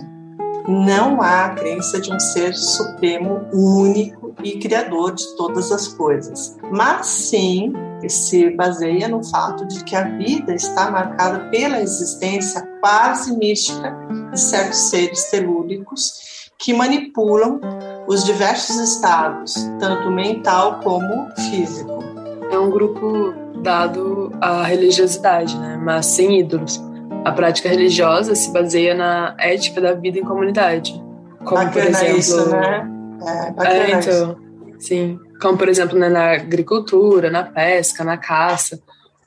não 0.68 1.22
há 1.22 1.46
a 1.46 1.50
crença 1.50 2.00
de 2.00 2.12
um 2.12 2.20
ser 2.20 2.54
supremo 2.54 3.42
único 3.54 4.23
e 4.44 4.60
criador 4.60 5.14
de 5.14 5.36
todas 5.36 5.72
as 5.72 5.88
coisas, 5.90 6.58
mas 6.72 7.06
sim 7.06 7.74
se 8.08 8.50
baseia 8.52 9.08
no 9.08 9.24
fato 9.24 9.66
de 9.66 9.84
que 9.84 9.96
a 9.96 10.04
vida 10.04 10.54
está 10.54 10.92
marcada 10.92 11.50
pela 11.50 11.80
existência 11.80 12.62
quase 12.82 13.38
mística 13.38 13.96
de 14.32 14.40
certos 14.40 14.80
seres 14.90 15.24
telúricos 15.30 16.50
que 16.58 16.74
manipulam 16.74 17.60
os 18.08 18.24
diversos 18.24 18.78
estados, 18.78 19.54
tanto 19.80 20.12
mental 20.12 20.80
como 20.82 21.30
físico. 21.50 22.04
É 22.52 22.58
um 22.58 22.70
grupo 22.70 23.34
dado 23.62 24.32
à 24.42 24.64
religiosidade, 24.64 25.58
né? 25.58 25.78
mas 25.82 26.06
sem 26.06 26.40
ídolos 26.40 26.82
a 27.26 27.32
prática 27.32 27.70
religiosa 27.70 28.36
se 28.36 28.52
baseia 28.52 28.94
na 28.94 29.36
ética 29.40 29.80
da 29.80 29.94
vida 29.94 30.20
em 30.20 30.24
comunidade. 30.24 31.02
Como, 31.46 31.64
bacana 31.64 31.72
por 31.72 31.84
exemplo, 31.84 32.18
isso, 32.18 32.50
né? 32.50 32.93
É, 33.26 33.52
bacana 33.52 33.70
é, 33.70 33.92
então, 33.92 34.00
isso. 34.00 34.38
sim. 34.80 35.20
Como, 35.42 35.58
por 35.58 35.70
exemplo, 35.70 35.98
né, 35.98 36.10
na 36.10 36.34
agricultura, 36.34 37.30
na 37.30 37.44
pesca, 37.44 38.04
na 38.04 38.18
caça 38.18 38.80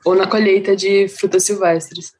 ou 0.05 0.15
na 0.15 0.27
colheita 0.27 0.75
de 0.75 1.07
frutas 1.07 1.43
silvestres. 1.43 2.13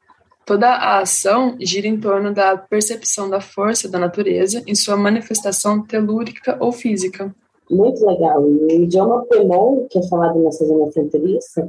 Toda 0.44 0.68
a 0.68 1.00
ação 1.00 1.56
gira 1.60 1.86
em 1.86 2.00
torno 2.00 2.32
da 2.32 2.56
percepção 2.56 3.28
da 3.28 3.40
força 3.40 3.88
da 3.88 3.98
natureza 3.98 4.62
em 4.66 4.74
sua 4.74 4.96
manifestação 4.96 5.82
telúrica 5.82 6.56
ou 6.58 6.72
física. 6.72 7.34
Muito 7.70 8.04
legal. 8.06 8.42
E 8.48 8.76
o 8.76 8.82
idioma 8.82 9.26
Pemon, 9.26 9.86
que 9.90 9.98
é 9.98 10.08
falado 10.08 10.38
nessa 10.38 10.64
zona 10.64 10.90
fronteiriça, 10.90 11.68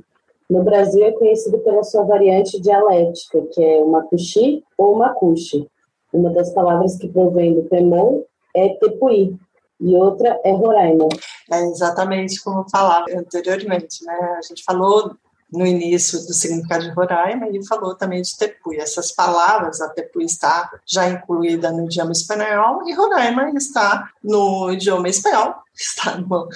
no 0.50 0.64
Brasil 0.64 1.04
é 1.04 1.12
conhecido 1.12 1.60
pela 1.60 1.84
sua 1.84 2.04
variante 2.04 2.60
dialética, 2.60 3.42
que 3.52 3.64
é 3.64 3.78
o 3.84 3.92
macuxi 3.92 4.64
ou 4.78 4.96
macuxi. 4.96 5.68
Uma 6.12 6.32
das 6.32 6.52
palavras 6.54 6.98
que 6.98 7.08
provém 7.08 7.54
do 7.54 7.64
Pemon 7.64 8.24
é 8.56 8.70
tepuí, 8.70 9.36
e 9.80 9.96
outra 9.96 10.40
é 10.44 10.52
Roraima. 10.52 11.08
É 11.52 11.62
exatamente 11.64 12.42
como 12.42 12.70
falava 12.70 13.06
anteriormente, 13.16 14.04
né? 14.04 14.36
A 14.38 14.42
gente 14.42 14.64
falou 14.64 15.16
no 15.52 15.66
início 15.66 16.20
do 16.20 16.34
significado 16.34 16.84
de 16.84 16.92
Roraima 16.92 17.48
e 17.50 17.66
falou 17.66 17.96
também 17.96 18.22
de 18.22 18.38
Tepuí. 18.38 18.78
Essas 18.78 19.12
palavras, 19.12 19.82
a 19.82 19.90
Tepuí 19.90 20.26
está 20.26 20.70
já 20.86 21.10
incluída 21.10 21.72
no 21.72 21.86
idioma 21.86 22.12
espanhol 22.12 22.88
e 22.88 22.94
Roraima 22.94 23.50
está 23.56 24.10
no 24.24 24.72
idioma 24.72 25.10
espanhol, 25.10 25.56
está 25.82 26.18
no, 26.18 26.48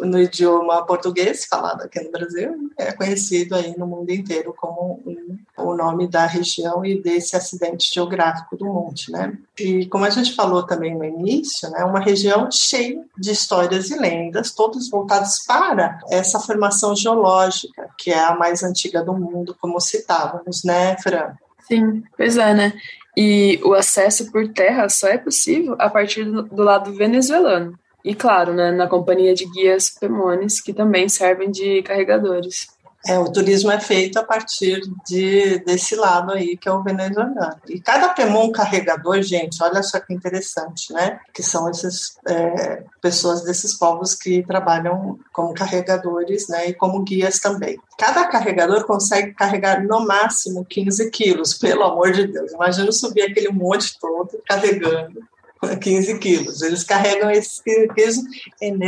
no 0.00 0.18
idioma 0.18 0.84
português 0.86 1.44
falado 1.46 1.82
aqui 1.82 2.00
no 2.00 2.10
Brasil, 2.10 2.70
é 2.76 2.92
conhecido 2.92 3.54
aí 3.54 3.76
no 3.76 3.86
mundo 3.86 4.10
inteiro 4.10 4.54
como 4.56 5.02
um 5.06 5.38
o 5.56 5.74
nome 5.74 6.08
da 6.08 6.26
região 6.26 6.84
e 6.84 7.00
desse 7.00 7.36
acidente 7.36 7.92
geográfico 7.92 8.56
do 8.56 8.66
monte, 8.66 9.10
né? 9.10 9.36
E 9.58 9.86
como 9.86 10.04
a 10.04 10.10
gente 10.10 10.34
falou 10.34 10.64
também 10.64 10.96
no 10.96 11.04
início, 11.04 11.70
né, 11.70 11.84
uma 11.84 12.00
região 12.00 12.50
cheia 12.50 13.04
de 13.16 13.30
histórias 13.30 13.90
e 13.90 13.98
lendas, 13.98 14.52
todos 14.52 14.90
voltados 14.90 15.44
para 15.46 16.00
essa 16.10 16.40
formação 16.40 16.94
geológica, 16.94 17.88
que 17.96 18.10
é 18.10 18.18
a 18.18 18.34
mais 18.34 18.62
antiga 18.62 19.02
do 19.02 19.14
mundo, 19.14 19.56
como 19.60 19.80
citávamos, 19.80 20.64
né, 20.64 20.96
Fran? 20.98 21.34
Sim, 21.66 22.02
pois 22.16 22.36
é, 22.36 22.52
né? 22.52 22.72
E 23.16 23.60
o 23.64 23.74
acesso 23.74 24.30
por 24.32 24.48
terra 24.48 24.88
só 24.88 25.06
é 25.06 25.16
possível 25.16 25.76
a 25.78 25.88
partir 25.88 26.24
do 26.24 26.62
lado 26.62 26.92
venezuelano. 26.92 27.78
E 28.04 28.14
claro, 28.14 28.52
né, 28.52 28.70
na 28.70 28.86
companhia 28.86 29.34
de 29.34 29.46
guias 29.46 29.88
Pemones, 29.88 30.60
que 30.60 30.74
também 30.74 31.08
servem 31.08 31.50
de 31.50 31.82
carregadores. 31.82 32.68
É, 33.06 33.18
o 33.18 33.30
turismo 33.30 33.70
é 33.70 33.78
feito 33.78 34.18
a 34.18 34.22
partir 34.22 34.80
de, 35.06 35.58
desse 35.58 35.94
lado 35.94 36.32
aí, 36.32 36.56
que 36.56 36.66
é 36.66 36.72
o 36.72 36.82
venezuelano. 36.82 37.56
E 37.68 37.78
cada 37.78 38.08
Pemon 38.08 38.50
carregador, 38.50 39.20
gente, 39.20 39.62
olha 39.62 39.82
só 39.82 40.00
que 40.00 40.14
interessante, 40.14 40.90
né? 40.90 41.20
Que 41.32 41.42
são 41.42 41.68
essas 41.68 42.16
é, 42.26 42.82
pessoas 43.02 43.42
desses 43.42 43.76
povos 43.76 44.14
que 44.14 44.42
trabalham 44.42 45.18
como 45.34 45.52
carregadores, 45.52 46.48
né? 46.48 46.70
E 46.70 46.74
como 46.74 47.04
guias 47.04 47.38
também. 47.38 47.78
Cada 47.98 48.26
carregador 48.26 48.86
consegue 48.86 49.34
carregar 49.34 49.84
no 49.84 50.06
máximo 50.06 50.64
15 50.64 51.10
quilos, 51.10 51.52
pelo 51.52 51.84
amor 51.84 52.10
de 52.10 52.26
Deus. 52.26 52.52
Imagina 52.52 52.90
subir 52.90 53.22
aquele 53.22 53.50
monte 53.50 53.98
todo 53.98 54.40
carregando 54.46 55.22
15 55.78 56.18
quilos. 56.18 56.62
Eles 56.62 56.84
carregam 56.84 57.30
esse 57.30 57.62
peso 57.94 58.22
em 58.60 58.78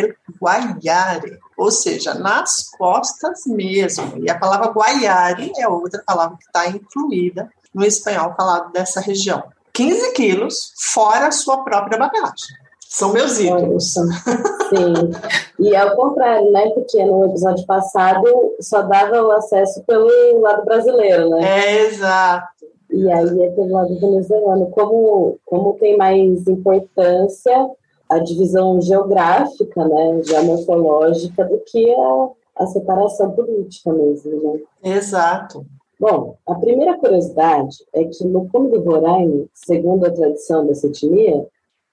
guaiare, 0.40 1.38
ou 1.56 1.70
seja, 1.70 2.14
nas 2.14 2.70
costas 2.70 3.46
mesmo. 3.46 4.24
E 4.24 4.30
a 4.30 4.38
palavra 4.38 4.70
guaiare 4.70 5.52
é 5.58 5.68
outra 5.68 6.02
palavra 6.06 6.36
que 6.36 6.44
está 6.44 6.68
incluída 6.68 7.50
no 7.74 7.84
espanhol 7.84 8.34
falado 8.36 8.72
dessa 8.72 9.00
região. 9.00 9.42
15 9.72 10.12
quilos 10.12 10.72
fora 10.76 11.26
a 11.26 11.32
sua 11.32 11.62
própria 11.62 11.98
bagagem. 11.98 12.56
São 12.88 13.12
meus 13.12 13.38
ídolos. 13.38 13.92
Sim. 13.92 15.10
E 15.58 15.76
ao 15.76 15.94
contrário, 15.96 16.50
né? 16.50 16.70
Porque 16.70 17.04
no 17.04 17.26
episódio 17.26 17.66
passado 17.66 18.24
só 18.60 18.80
dava 18.82 19.22
o 19.22 19.32
acesso 19.32 19.82
pelo 19.84 20.40
lado 20.40 20.64
brasileiro, 20.64 21.28
né? 21.30 21.42
É, 21.42 21.86
exato. 21.86 22.48
E 22.90 23.10
aí 23.10 23.42
é 23.42 23.50
pelo 23.50 23.72
lado 23.72 23.98
venezuelano. 23.98 24.70
Como, 24.70 25.38
como 25.44 25.74
tem 25.74 25.96
mais 25.96 26.46
importância 26.46 27.70
a 28.08 28.18
divisão 28.20 28.80
geográfica, 28.80 29.86
né, 29.88 30.22
geomorfológica, 30.22 31.44
do 31.44 31.58
que 31.58 31.92
a, 31.92 32.28
a 32.56 32.66
separação 32.66 33.32
política 33.32 33.92
mesmo, 33.92 34.54
né? 34.54 34.96
Exato. 34.96 35.66
Bom, 35.98 36.36
a 36.46 36.54
primeira 36.54 36.98
curiosidade 36.98 37.78
é 37.92 38.04
que 38.04 38.24
no 38.26 38.48
cume 38.48 38.70
do 38.70 38.82
Roraima, 38.82 39.46
segundo 39.54 40.04
a 40.04 40.10
tradição 40.10 40.66
dessa 40.66 40.86
etnia, 40.86 41.46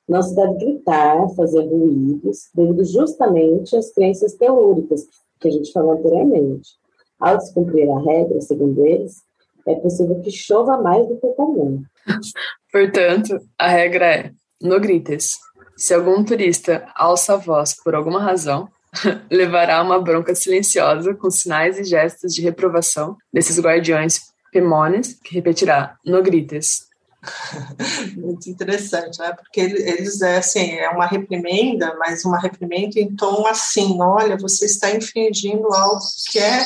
não 0.08 0.22
se 0.22 0.36
deve 0.36 0.56
gritar, 0.56 1.30
fazer 1.30 1.66
ruídos, 1.66 2.50
devido 2.54 2.84
justamente 2.84 3.76
às 3.76 3.92
crenças 3.92 4.34
telúricas 4.34 5.08
que 5.40 5.48
a 5.48 5.52
gente 5.52 5.72
falou 5.72 5.94
anteriormente. 5.94 6.72
Ao 7.20 7.38
descumprir 7.38 7.90
a 7.90 8.00
regra, 8.00 8.42
segundo 8.42 8.86
eles, 8.86 9.24
é 9.68 9.76
possível 9.76 10.20
que 10.22 10.32
chova 10.32 10.82
mais 10.82 11.08
do 11.08 11.18
que 11.18 11.26
o 11.26 11.34
comum. 11.34 11.84
Portanto, 12.72 13.40
a 13.58 13.68
regra 13.68 14.06
é: 14.06 14.32
no 14.62 14.80
grites. 14.80 15.38
Se 15.76 15.94
algum 15.94 16.24
turista 16.24 16.88
alça 16.96 17.34
a 17.34 17.38
voz 17.38 17.76
por 17.84 17.96
alguma 17.96 18.22
razão, 18.22 18.70
levará 19.32 19.82
uma 19.82 20.00
bronca 20.00 20.36
silenciosa 20.36 21.14
com 21.16 21.30
sinais 21.30 21.80
e 21.80 21.84
gestos 21.84 22.34
de 22.34 22.42
reprovação 22.42 23.18
desses 23.32 23.60
guardiões 23.60 24.22
pemones, 24.52 25.20
que 25.24 25.36
repetirá: 25.36 25.98
no 26.06 26.22
grites. 26.22 26.88
Muito 28.18 28.50
interessante, 28.50 29.20
né? 29.20 29.34
Porque 29.34 29.62
eles 29.62 30.22
é 30.22 30.38
assim, 30.38 30.74
é 30.74 30.90
uma 30.90 31.06
reprimenda, 31.06 31.96
mas 31.98 32.26
uma 32.26 32.40
reprimenda 32.40 33.00
em 33.00 33.16
tom 33.16 33.48
assim, 33.48 33.98
olha, 34.02 34.38
você 34.38 34.66
está 34.66 34.92
infringindo 34.92 35.74
algo 35.74 36.02
que 36.30 36.40
é, 36.40 36.66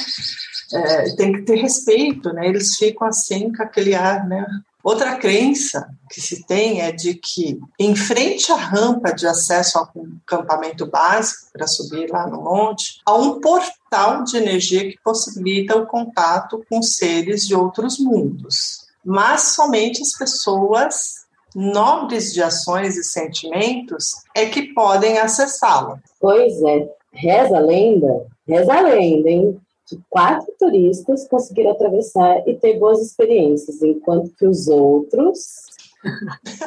é 0.74 1.16
tem 1.16 1.34
que 1.34 1.42
ter 1.44 1.56
respeito, 1.56 2.32
né? 2.34 2.48
Eles 2.48 2.76
ficam 2.76 3.08
assim 3.08 3.54
com 3.54 3.64
aquele 3.64 3.96
ar, 3.96 4.28
né? 4.28 4.46
Outra 4.84 5.18
crença 5.18 5.90
que 6.10 6.22
se 6.22 6.46
tem 6.46 6.82
é 6.82 6.94
de 6.94 7.16
que, 7.16 7.60
em 7.78 7.94
frente 7.94 8.52
à 8.54 8.56
rampa 8.56 9.14
de 9.14 9.28
acesso 9.28 9.78
ao 9.78 9.92
acampamento 10.26 10.86
básico, 10.86 11.52
para 11.52 11.68
subir 11.68 12.10
lá 12.10 12.26
no 12.26 12.42
monte, 12.42 13.02
há 13.06 13.14
um 13.14 13.42
portal 13.42 14.24
de 14.24 14.38
energia 14.38 14.90
que 14.90 14.98
possibilita 15.04 15.76
o 15.76 15.86
contato 15.86 16.64
com 16.70 16.82
seres 16.82 17.46
de 17.46 17.54
outros 17.54 18.00
mundos. 18.00 18.88
Mas 19.04 19.56
somente 19.56 20.02
as 20.02 20.18
pessoas 20.18 21.28
nobres 21.54 22.34
de 22.34 22.42
ações 22.42 22.96
e 22.96 23.04
sentimentos 23.04 24.12
é 24.34 24.46
que 24.46 24.74
podem 24.74 25.18
acessá-la. 25.18 26.00
Pois 26.20 26.62
é, 26.64 26.88
reza 27.12 27.58
a 27.58 27.60
lenda, 27.60 28.26
reza 28.48 28.74
a 28.74 28.82
lenda, 28.82 29.30
hein? 29.30 29.60
Que 29.88 30.00
quatro 30.10 30.54
turistas 30.60 31.28
conseguiram 31.28 31.72
atravessar 31.72 32.44
e 32.46 32.56
ter 32.56 32.78
boas 32.78 33.02
experiências, 33.02 33.82
enquanto 33.82 34.34
que 34.38 34.46
os 34.46 34.68
outros 34.68 35.66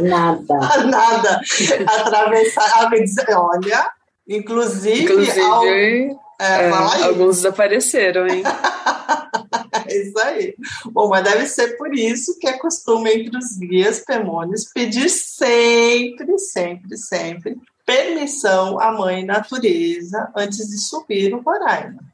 nada. 0.01 0.55
nada. 0.87 1.41
Atravessar, 1.87 2.91
olha, 3.37 3.91
inclusive, 4.27 5.03
inclusive 5.03 5.41
ao, 5.41 5.65
é, 5.67 6.17
é, 6.39 7.03
alguns 7.05 7.37
desapareceram, 7.37 8.27
hein? 8.27 8.43
é 9.87 9.97
isso 9.97 10.19
aí. 10.19 10.55
Bom, 10.87 11.09
mas 11.09 11.25
deve 11.25 11.47
ser 11.47 11.77
por 11.77 11.95
isso 11.95 12.39
que 12.39 12.49
é 12.49 12.55
costume 12.55 13.11
entre 13.13 13.37
os 13.37 13.59
guias 13.59 14.01
pemones 14.01 14.73
pedir 14.73 15.11
sempre, 15.11 16.39
sempre, 16.39 16.97
sempre 16.97 17.59
permissão 17.85 18.79
à 18.79 18.93
mãe 18.93 19.25
natureza 19.25 20.31
antes 20.37 20.69
de 20.69 20.79
subir 20.79 21.35
o 21.35 21.41
Roraima 21.41 22.11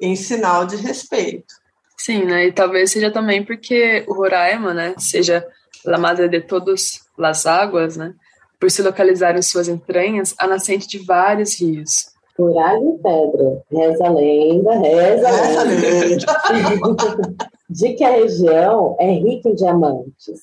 em 0.00 0.16
sinal 0.16 0.66
de 0.66 0.76
respeito. 0.76 1.54
Sim, 1.96 2.24
né? 2.24 2.46
E 2.46 2.52
talvez 2.52 2.90
seja 2.92 3.10
também 3.10 3.44
porque 3.44 4.04
o 4.06 4.14
Roraima, 4.14 4.74
né, 4.74 4.94
seja 4.98 5.46
la 5.84 5.98
madre 5.98 6.28
de 6.28 6.40
todas 6.40 7.00
as 7.18 7.46
águas, 7.46 7.96
né, 7.96 8.14
por 8.60 8.70
se 8.70 8.82
localizar 8.82 9.36
em 9.36 9.42
suas 9.42 9.68
entranhas 9.68 10.34
a 10.38 10.46
nascente 10.46 10.86
de 10.86 10.98
vários 10.98 11.60
rios. 11.60 12.14
Por 12.36 12.56
água 12.58 12.94
e 12.94 13.02
pedra, 13.02 13.62
reza 13.72 14.06
a 14.06 14.10
lenda, 14.10 14.78
reza 14.78 15.28
a 15.28 15.62
lenda, 15.62 17.36
de 17.70 17.94
que 17.94 18.04
a 18.04 18.10
região 18.10 18.94
é 19.00 19.10
rica 19.10 19.48
em 19.48 19.54
diamantes. 19.54 20.40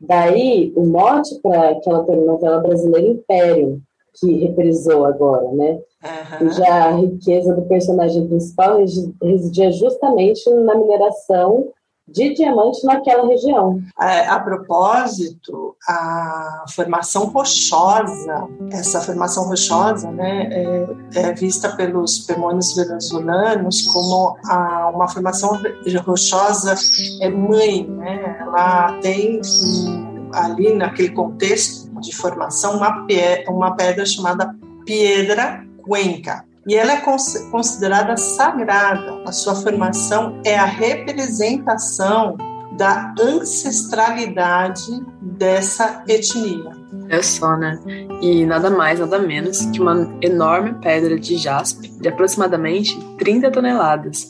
Daí 0.00 0.72
o 0.74 0.86
mote 0.86 1.38
para 1.40 1.70
aquela 1.70 2.04
telenovela 2.04 2.60
brasileira 2.60 3.08
Império, 3.08 3.80
que 4.14 4.32
reprisou 4.38 5.04
agora, 5.04 5.50
né? 5.52 5.80
Uhum. 6.40 6.50
Já 6.52 6.86
a 6.86 6.96
riqueza 6.96 7.54
do 7.54 7.62
personagem 7.62 8.26
principal 8.26 8.78
residia 9.22 9.70
justamente 9.70 10.48
na 10.50 10.74
mineração 10.74 11.68
de 12.12 12.34
diamante 12.34 12.84
naquela 12.84 13.26
região. 13.26 13.80
A, 13.96 14.34
a, 14.34 14.40
propósito, 14.40 15.76
a 15.88 16.64
formação 16.74 17.26
rochosa, 17.26 18.48
essa 18.72 19.00
formação 19.00 19.44
rochosa, 19.44 20.10
né, 20.10 20.48
é, 20.50 20.86
é 21.14 21.32
vista 21.34 21.74
pelos 21.76 22.20
pemônios 22.20 22.74
venezuelanos 22.74 23.82
como 23.86 24.36
a, 24.46 24.90
uma 24.92 25.08
formação 25.08 25.60
rochosa 26.04 26.74
é 27.20 27.28
mãe, 27.28 27.86
né? 27.86 28.38
Ela 28.40 28.98
tem 29.00 29.40
ali 30.32 30.74
naquele 30.74 31.10
contexto 31.10 31.79
de 32.00 32.14
formação 32.14 32.76
uma, 32.76 33.06
uma 33.48 33.76
pedra 33.76 34.04
chamada 34.06 34.54
Piedra 34.84 35.64
Cuenca. 35.82 36.44
E 36.66 36.74
ela 36.74 36.92
é 36.92 37.02
considerada 37.50 38.16
sagrada. 38.16 39.22
A 39.26 39.32
sua 39.32 39.54
formação 39.54 40.40
é 40.44 40.58
a 40.58 40.64
representação 40.64 42.36
da 42.76 43.14
ancestralidade 43.18 45.04
dessa 45.20 46.04
etnia. 46.06 46.72
É 47.08 47.22
só, 47.22 47.56
né? 47.56 47.78
E 48.22 48.44
nada 48.46 48.70
mais, 48.70 49.00
nada 49.00 49.18
menos 49.18 49.64
que 49.66 49.80
uma 49.80 50.16
enorme 50.20 50.74
pedra 50.80 51.18
de 51.18 51.36
jaspe 51.36 51.88
de 51.88 52.08
aproximadamente 52.08 52.98
30 53.18 53.50
toneladas, 53.50 54.28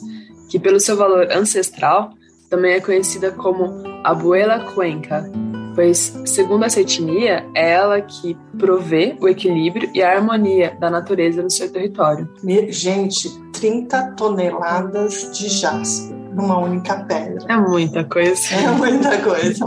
que 0.49 0.59
pelo 0.59 0.79
seu 0.79 0.97
valor 0.97 1.27
ancestral 1.31 2.11
também 2.49 2.73
é 2.73 2.81
conhecida 2.81 3.31
como 3.31 3.83
Abuela 4.03 4.59
Cuenca, 4.73 5.31
pois, 5.75 6.13
segundo 6.25 6.65
essa 6.65 6.81
etnia, 6.81 7.45
é 7.55 7.71
ela 7.71 8.01
que 8.01 8.37
provê 8.57 9.15
o 9.19 9.27
equilíbrio 9.27 9.89
e 9.93 10.01
a 10.01 10.15
harmonia 10.15 10.75
da 10.79 10.89
natureza 10.89 11.41
no 11.41 11.49
seu 11.49 11.71
território. 11.71 12.29
Gente, 12.69 13.29
30 13.53 14.15
toneladas 14.17 15.31
de 15.31 15.49
jaspe 15.49 16.13
numa 16.33 16.59
única 16.59 17.03
pedra. 17.05 17.45
É 17.49 17.57
muita 17.57 18.03
coisa. 18.05 18.55
É 18.55 18.71
muita 18.71 19.17
coisa. 19.21 19.65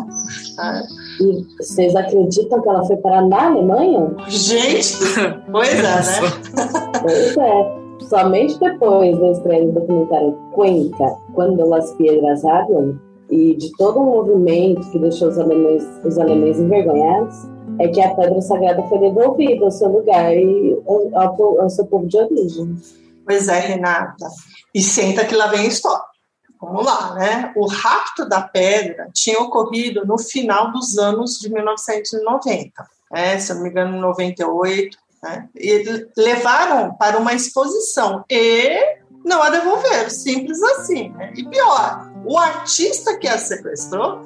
É. 0.60 1.04
E 1.20 1.46
vocês 1.58 1.94
acreditam 1.94 2.60
que 2.60 2.68
ela 2.68 2.84
foi 2.84 2.96
parar 2.96 3.22
na 3.28 3.46
Alemanha? 3.46 4.12
Gente, 4.26 4.96
pois 5.48 5.68
é, 5.68 5.82
né? 5.82 6.02
Pois 7.00 7.36
é. 7.36 7.84
Somente 8.08 8.58
depois 8.58 9.18
da 9.18 9.30
estreia 9.30 9.64
do 9.66 9.72
documentário 9.72 10.32
Cuenca, 10.52 11.16
Quando 11.34 11.72
as 11.72 11.92
Piedras 11.92 12.44
Hablam, 12.44 12.98
e 13.30 13.54
de 13.54 13.72
todo 13.76 14.00
um 14.00 14.06
movimento 14.06 14.90
que 14.90 14.98
deixou 14.98 15.28
os 15.28 15.38
alemães, 15.38 15.82
os 16.04 16.18
alemães 16.18 16.58
envergonhados, 16.58 17.34
é 17.78 17.88
que 17.88 18.00
a 18.00 18.14
pedra 18.14 18.40
sagrada 18.40 18.82
foi 18.84 18.98
devolvida 18.98 19.64
ao 19.64 19.70
seu 19.70 19.88
lugar 19.88 20.32
e 20.36 20.78
ao, 20.86 21.60
ao 21.60 21.70
seu 21.70 21.86
povo 21.86 22.06
de 22.06 22.16
origem. 22.16 22.76
Pois 23.26 23.48
é, 23.48 23.58
Renata. 23.58 24.28
E 24.74 24.82
senta 24.82 25.24
que 25.24 25.34
lá 25.34 25.46
vem 25.46 25.60
a 25.60 25.68
história. 25.68 26.04
Vamos 26.60 26.84
lá, 26.84 27.14
né? 27.14 27.52
O 27.56 27.66
rapto 27.66 28.26
da 28.28 28.40
pedra 28.40 29.08
tinha 29.12 29.38
ocorrido 29.40 30.06
no 30.06 30.18
final 30.18 30.72
dos 30.72 30.96
anos 30.98 31.38
de 31.38 31.50
1990, 31.52 32.72
né? 33.10 33.38
se 33.38 33.52
eu 33.52 33.56
não 33.56 33.62
me 33.64 33.70
engano, 33.70 34.00
98. 34.00 34.96
Né? 35.22 35.48
E 35.54 36.08
levaram 36.16 36.94
para 36.94 37.18
uma 37.18 37.34
exposição 37.34 38.24
e 38.30 38.98
não 39.24 39.42
a 39.42 39.50
devolveram, 39.50 40.10
simples 40.10 40.62
assim. 40.62 41.10
Né? 41.10 41.32
E 41.36 41.44
pior, 41.48 42.10
o 42.24 42.38
artista 42.38 43.16
que 43.18 43.28
a 43.28 43.38
sequestrou 43.38 44.20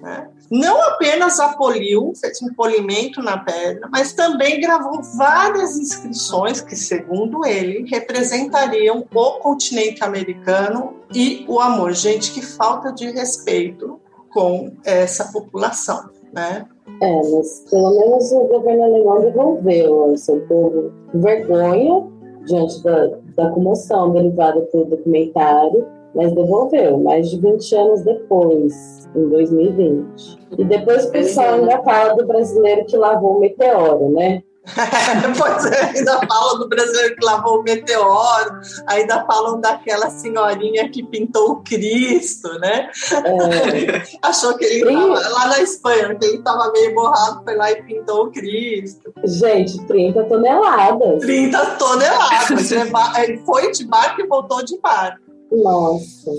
né, 0.00 0.28
não 0.50 0.80
apenas 0.82 1.38
a 1.40 1.50
poliu, 1.50 2.12
fez 2.18 2.40
um 2.42 2.52
polimento 2.54 3.22
na 3.22 3.38
pedra, 3.38 3.88
mas 3.90 4.12
também 4.12 4.60
gravou 4.60 5.02
várias 5.16 5.76
inscrições 5.76 6.60
que, 6.60 6.74
segundo 6.74 7.44
ele, 7.44 7.88
representariam 7.90 9.06
o 9.14 9.30
continente 9.40 10.02
americano 10.02 10.94
e 11.14 11.44
o 11.48 11.60
amor. 11.60 11.92
Gente, 11.92 12.32
que 12.32 12.40
falta 12.40 12.92
de 12.92 13.10
respeito 13.10 14.00
com 14.30 14.72
essa 14.84 15.32
população, 15.32 16.08
né? 16.32 16.66
É, 17.02 17.30
mas 17.30 17.64
pelo 17.70 17.98
menos 17.98 18.32
o 18.32 18.44
governo 18.44 18.84
alemão 18.84 19.20
devolveu 19.20 20.02
ao 20.04 20.16
seu 20.16 20.40
povo 20.42 20.92
vergonha 21.12 22.06
diante 22.46 22.82
da, 22.82 23.08
da 23.36 23.50
comoção 23.50 24.12
derivada 24.12 24.66
do 24.72 24.84
documentário, 24.86 25.86
mas 26.18 26.34
devolveu 26.34 26.98
mais 26.98 27.30
de 27.30 27.38
20 27.40 27.76
anos 27.76 28.02
depois, 28.02 29.08
em 29.14 29.28
2020. 29.28 30.38
E 30.58 30.64
depois 30.64 31.04
o 31.04 31.12
pessoal 31.12 31.54
ainda 31.54 31.80
fala 31.84 32.16
do 32.16 32.26
brasileiro 32.26 32.84
que 32.86 32.96
lavou 32.96 33.36
o 33.36 33.40
meteoro, 33.40 34.10
né? 34.10 34.42
pois 35.38 35.64
é, 35.66 35.96
ainda 35.96 36.18
falam 36.26 36.58
do 36.58 36.68
brasileiro 36.68 37.14
que 37.14 37.24
lavou 37.24 37.60
o 37.60 37.62
meteoro, 37.62 38.50
ainda 38.88 39.24
falam 39.26 39.60
daquela 39.60 40.10
senhorinha 40.10 40.90
que 40.90 41.04
pintou 41.04 41.52
o 41.52 41.62
Cristo, 41.62 42.48
né? 42.58 42.90
É. 43.12 44.02
Achou 44.20 44.58
que 44.58 44.64
ele 44.64 44.90
estava 44.90 45.28
lá 45.28 45.46
na 45.46 45.60
Espanha, 45.60 46.16
que 46.16 46.26
ele 46.26 46.38
estava 46.38 46.72
meio 46.72 46.94
borrado, 46.96 47.44
foi 47.44 47.54
lá 47.54 47.70
e 47.70 47.80
pintou 47.84 48.24
o 48.24 48.30
Cristo. 48.32 49.14
Gente, 49.24 49.86
30 49.86 50.24
toneladas. 50.24 51.20
30 51.20 51.66
toneladas. 51.76 52.72
ele 53.22 53.38
foi 53.46 53.70
de 53.70 53.86
barco 53.86 54.20
e 54.20 54.26
voltou 54.26 54.64
de 54.64 54.76
barco. 54.80 55.27
Nossa. 55.50 56.30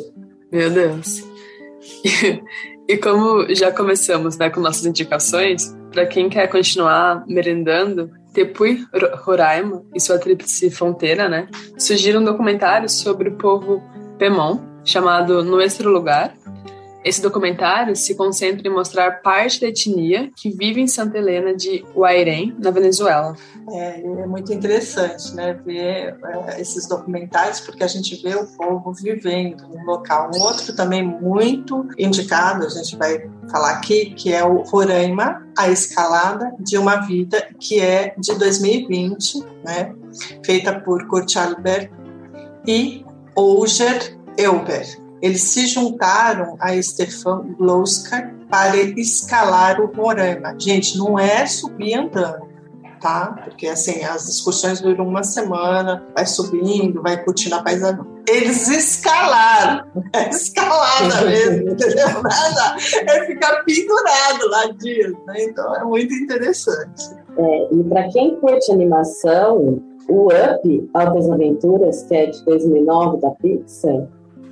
Meu 0.51 0.69
Deus. 0.69 1.23
E 2.89 2.97
como 2.97 3.45
já 3.53 3.71
começamos 3.71 4.35
né, 4.35 4.49
com 4.49 4.59
nossas 4.59 4.83
indicações, 4.83 5.77
para 5.91 6.07
quem 6.07 6.27
quer 6.27 6.47
continuar 6.47 7.23
merendando, 7.27 8.09
Tepuy 8.33 8.83
Roraima 9.23 9.83
e 9.93 9.99
sua 9.99 10.17
tríplice 10.17 10.71
fronteira, 10.71 11.29
né, 11.29 11.47
surgiram 11.77 12.19
um 12.21 12.25
documentário 12.25 12.89
sobre 12.89 13.29
o 13.29 13.35
povo 13.35 13.79
Pemon, 14.17 14.59
chamado 14.83 15.43
Nuestro 15.43 15.91
Lugar. 15.91 16.33
Esse 17.03 17.21
documentário 17.21 17.95
se 17.95 18.13
concentra 18.15 18.67
em 18.67 18.71
mostrar 18.71 19.21
parte 19.21 19.61
da 19.61 19.67
etnia 19.67 20.29
que 20.35 20.49
vive 20.49 20.81
em 20.81 20.87
Santa 20.87 21.17
Helena 21.17 21.55
de 21.55 21.85
Huairém, 21.95 22.53
na 22.59 22.71
Venezuela. 22.71 23.35
É, 23.71 24.01
é 24.01 24.25
muito 24.27 24.51
interessante, 24.51 25.33
né, 25.33 25.53
ver 25.65 26.17
é, 26.23 26.59
esses 26.59 26.87
documentários, 26.87 27.61
porque 27.61 27.83
a 27.83 27.87
gente 27.87 28.21
vê 28.21 28.35
o 28.35 28.45
povo 28.45 28.91
vivendo 28.91 29.65
no 29.67 29.85
local. 29.85 30.29
Um 30.35 30.41
outro 30.41 30.75
também 30.75 31.01
muito 31.03 31.87
indicado, 31.97 32.65
a 32.65 32.69
gente 32.69 32.97
vai 32.97 33.29
falar 33.49 33.71
aqui, 33.71 34.13
que 34.13 34.33
é 34.33 34.43
o 34.43 34.63
Roraima, 34.63 35.47
a 35.57 35.69
escalada 35.69 36.53
de 36.59 36.77
uma 36.77 36.97
vida, 36.97 37.47
que 37.59 37.79
é 37.79 38.13
de 38.17 38.37
2020, 38.37 39.39
né, 39.63 39.95
feita 40.45 40.77
por 40.81 41.07
Kurt 41.07 41.33
Albert 41.37 41.89
e 42.67 43.05
Olger 43.35 44.17
Elber. 44.37 44.98
Eles 45.21 45.41
se 45.43 45.67
juntaram 45.67 46.55
a 46.59 46.81
Stefan 46.81 47.55
Gloskar 47.57 48.33
para 48.49 48.77
escalar 48.77 49.79
o 49.79 49.87
Roraima. 49.87 50.55
Gente, 50.57 50.97
não 50.97 51.19
é 51.19 51.45
subir 51.45 51.95
andando 51.95 52.49
tá? 52.99 53.39
Porque 53.43 53.67
assim, 53.67 54.03
as 54.03 54.27
excursões 54.27 54.81
duram 54.81 55.07
uma 55.07 55.23
semana, 55.23 56.05
vai 56.13 56.25
subindo, 56.25 57.01
vai 57.01 57.23
curtindo 57.23 57.55
a 57.55 57.63
paisagem. 57.63 57.99
Eles 58.27 58.67
escalaram, 58.67 59.85
é 60.13 60.29
escalada 60.29 61.25
mesmo, 61.25 61.69
entendeu? 61.71 62.07
Nada, 62.21 62.75
é 63.07 63.25
ficar 63.25 63.63
pendurado 63.63 64.49
lá 64.49 64.65
dias, 64.77 65.13
né? 65.25 65.43
Então 65.43 65.75
é 65.75 65.83
muito 65.83 66.13
interessante. 66.13 67.15
É, 67.37 67.73
e 67.73 67.83
para 67.85 68.07
quem 68.09 68.35
curte 68.35 68.71
animação, 68.71 69.81
o 70.07 70.27
Up 70.27 70.89
Altas 70.93 71.29
Aventuras, 71.29 72.03
que 72.03 72.15
é 72.15 72.25
de 72.27 72.43
2009 72.45 73.21
da 73.21 73.31
Pixar, 73.31 74.07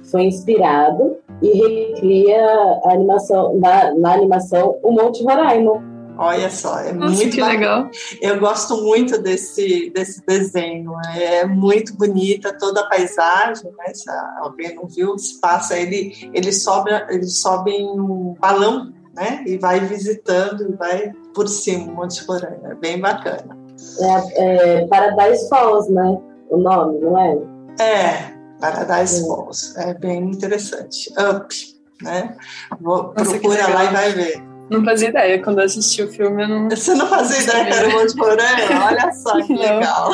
foi 0.09 0.23
inspirado 0.23 1.17
e 1.41 1.51
recria 1.51 2.41
a 2.85 2.93
animação 2.93 3.57
na, 3.59 3.93
na 3.93 4.13
animação 4.13 4.77
O 4.81 4.91
Monte 4.91 5.23
Roraima 5.23 5.97
Olha 6.19 6.49
só, 6.49 6.79
é 6.79 6.91
Nossa, 6.91 7.15
muito 7.15 7.45
legal. 7.45 7.89
Eu 8.21 8.39
gosto 8.39 8.83
muito 8.83 9.21
desse, 9.21 9.91
desse 9.91 10.25
desenho. 10.25 10.93
É 11.15 11.45
muito 11.45 11.95
bonita 11.95 12.57
toda 12.57 12.81
a 12.81 12.87
paisagem, 12.87 13.71
né? 13.77 13.93
Se 13.93 14.09
alguém 14.39 14.75
não 14.75 14.87
viu, 14.87 15.17
se 15.17 15.39
passa, 15.39 15.77
ele, 15.77 16.13
ele 16.33 16.51
sobe, 16.51 16.89
ele 17.09 17.27
sobe 17.27 17.71
em 17.71 17.99
um 17.99 18.35
balão, 18.39 18.91
né? 19.13 19.43
E 19.45 19.57
vai 19.57 19.79
visitando 19.79 20.71
e 20.71 20.75
vai 20.75 21.11
por 21.35 21.47
cima, 21.47 21.93
Monte 21.93 22.25
Roraima. 22.25 22.71
É 22.71 22.75
bem 22.75 22.99
bacana. 22.99 23.55
É, 23.99 24.79
é 24.79 24.87
Paradise 24.87 25.47
Falls, 25.49 25.91
né? 25.91 26.17
O 26.49 26.57
nome, 26.57 26.99
não 26.99 27.19
é? 27.19 27.37
É, 27.79 28.36
Paradise. 28.59 29.21
Falls. 29.21 29.73
É 29.77 29.93
bem 29.93 30.31
interessante. 30.31 31.11
Up, 31.13 31.55
né? 32.01 32.35
Vou, 32.79 33.13
Nossa, 33.17 33.31
procura 33.31 33.67
lá 33.67 33.85
e 33.85 33.93
vai 33.93 34.11
ver. 34.11 34.43
Não 34.69 34.83
fazia 34.83 35.09
ideia. 35.09 35.41
Quando 35.41 35.59
eu 35.59 35.65
assisti 35.65 36.03
o 36.03 36.11
filme, 36.11 36.43
eu 36.43 36.47
não. 36.47 36.69
Você 36.69 36.93
não 36.93 37.07
fazia 37.07 37.41
ideia 37.41 37.65
que 37.65 37.73
era 37.73 37.87
o 37.87 37.91
Monte 37.91 38.15
Morango? 38.15 38.73
Olha 38.85 39.11
só 39.13 39.41
que 39.41 39.53
legal. 39.55 40.11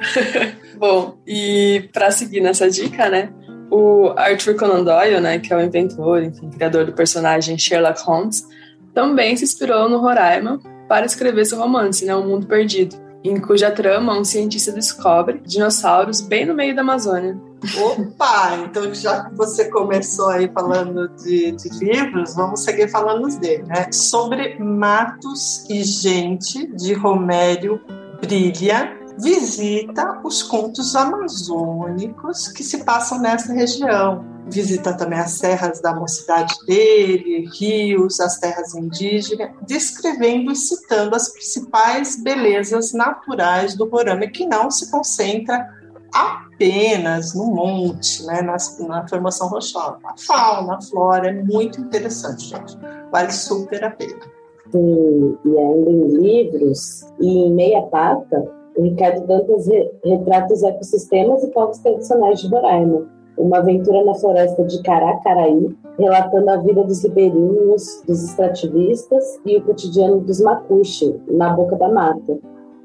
Bom, 0.78 1.18
e 1.26 1.88
para 1.92 2.10
seguir 2.10 2.40
nessa 2.40 2.70
dica, 2.70 3.08
né? 3.08 3.30
O 3.70 4.12
Arthur 4.16 4.54
Conan 4.54 4.84
Doyle, 4.84 5.20
né, 5.20 5.38
que 5.40 5.52
é 5.52 5.56
o 5.56 5.60
inventor, 5.60 6.22
enfim, 6.22 6.48
criador 6.50 6.86
do 6.86 6.92
personagem 6.92 7.58
Sherlock 7.58 8.00
Holmes, 8.02 8.46
também 8.94 9.36
se 9.36 9.42
inspirou 9.42 9.88
no 9.88 9.98
Roraima 9.98 10.60
para 10.88 11.04
escrever 11.04 11.44
seu 11.44 11.58
romance, 11.58 12.04
né, 12.04 12.14
O 12.14 12.22
Mundo 12.22 12.46
Perdido, 12.46 12.96
em 13.24 13.40
cuja 13.40 13.70
trama 13.70 14.16
um 14.16 14.24
cientista 14.24 14.70
descobre 14.70 15.42
dinossauros 15.44 16.20
bem 16.20 16.46
no 16.46 16.54
meio 16.54 16.76
da 16.76 16.82
Amazônia. 16.82 17.36
Opa! 17.78 18.56
Então, 18.64 18.92
já 18.94 19.24
que 19.24 19.34
você 19.34 19.70
começou 19.70 20.28
aí 20.28 20.50
falando 20.52 21.08
de, 21.08 21.52
de 21.52 21.68
livros, 21.78 22.34
vamos 22.34 22.60
seguir 22.60 22.88
falando 22.88 23.28
dele, 23.38 23.64
né? 23.64 23.90
Sobre 23.90 24.58
Matos 24.58 25.68
e 25.68 25.82
Gente, 25.82 26.66
de 26.76 26.92
Romério 26.92 27.80
Brilha, 28.20 28.96
visita 29.18 30.20
os 30.22 30.42
contos 30.42 30.94
amazônicos 30.94 32.48
que 32.48 32.62
se 32.62 32.84
passam 32.84 33.18
nessa 33.20 33.52
região. 33.52 34.24
Visita 34.48 34.96
também 34.96 35.18
as 35.18 35.32
serras 35.32 35.80
da 35.80 35.94
mocidade 35.94 36.54
dele, 36.66 37.48
rios, 37.58 38.20
as 38.20 38.38
terras 38.38 38.74
indígenas, 38.74 39.50
descrevendo 39.66 40.52
e 40.52 40.56
citando 40.56 41.16
as 41.16 41.30
principais 41.30 42.22
belezas 42.22 42.92
naturais 42.92 43.74
do 43.74 43.88
Roraima, 43.88 44.28
que 44.28 44.46
não 44.46 44.70
se 44.70 44.88
concentra 44.90 45.66
apenas 46.16 47.34
no 47.34 47.46
monte, 47.46 48.24
né, 48.26 48.42
na, 48.42 48.56
na 48.86 49.08
formação 49.08 49.48
rochosa. 49.48 49.98
A 50.04 50.14
fauna, 50.16 50.76
a 50.76 50.82
flora 50.82 51.28
é 51.28 51.32
muito 51.32 51.80
interessante, 51.80 52.48
gente. 52.48 52.78
Vale 53.10 53.32
super 53.32 53.84
a 53.84 53.90
pena. 53.90 54.20
Sim, 54.70 55.38
e 55.44 55.58
ainda 55.58 55.90
em 55.90 56.08
livros 56.08 57.06
e 57.20 57.46
em 57.46 57.54
meia 57.54 57.82
pata, 57.82 58.50
o 58.76 58.82
Ricardo 58.82 59.26
Dantas 59.26 59.66
retrata 60.04 60.52
os 60.52 60.62
ecossistemas 60.62 61.42
e 61.44 61.48
povos 61.48 61.78
tradicionais 61.78 62.40
de 62.40 62.48
Roraima. 62.48 63.06
Uma 63.38 63.58
aventura 63.58 64.02
na 64.04 64.14
floresta 64.14 64.64
de 64.64 64.82
Caracaraí, 64.82 65.76
relatando 65.98 66.50
a 66.50 66.56
vida 66.56 66.82
dos 66.84 67.02
ribeirinhos, 67.02 68.02
dos 68.06 68.24
extrativistas 68.24 69.38
e 69.44 69.56
o 69.58 69.62
cotidiano 69.62 70.20
dos 70.20 70.40
mapuche, 70.40 71.14
na 71.28 71.50
boca 71.50 71.76
da 71.76 71.88
mata, 71.88 72.38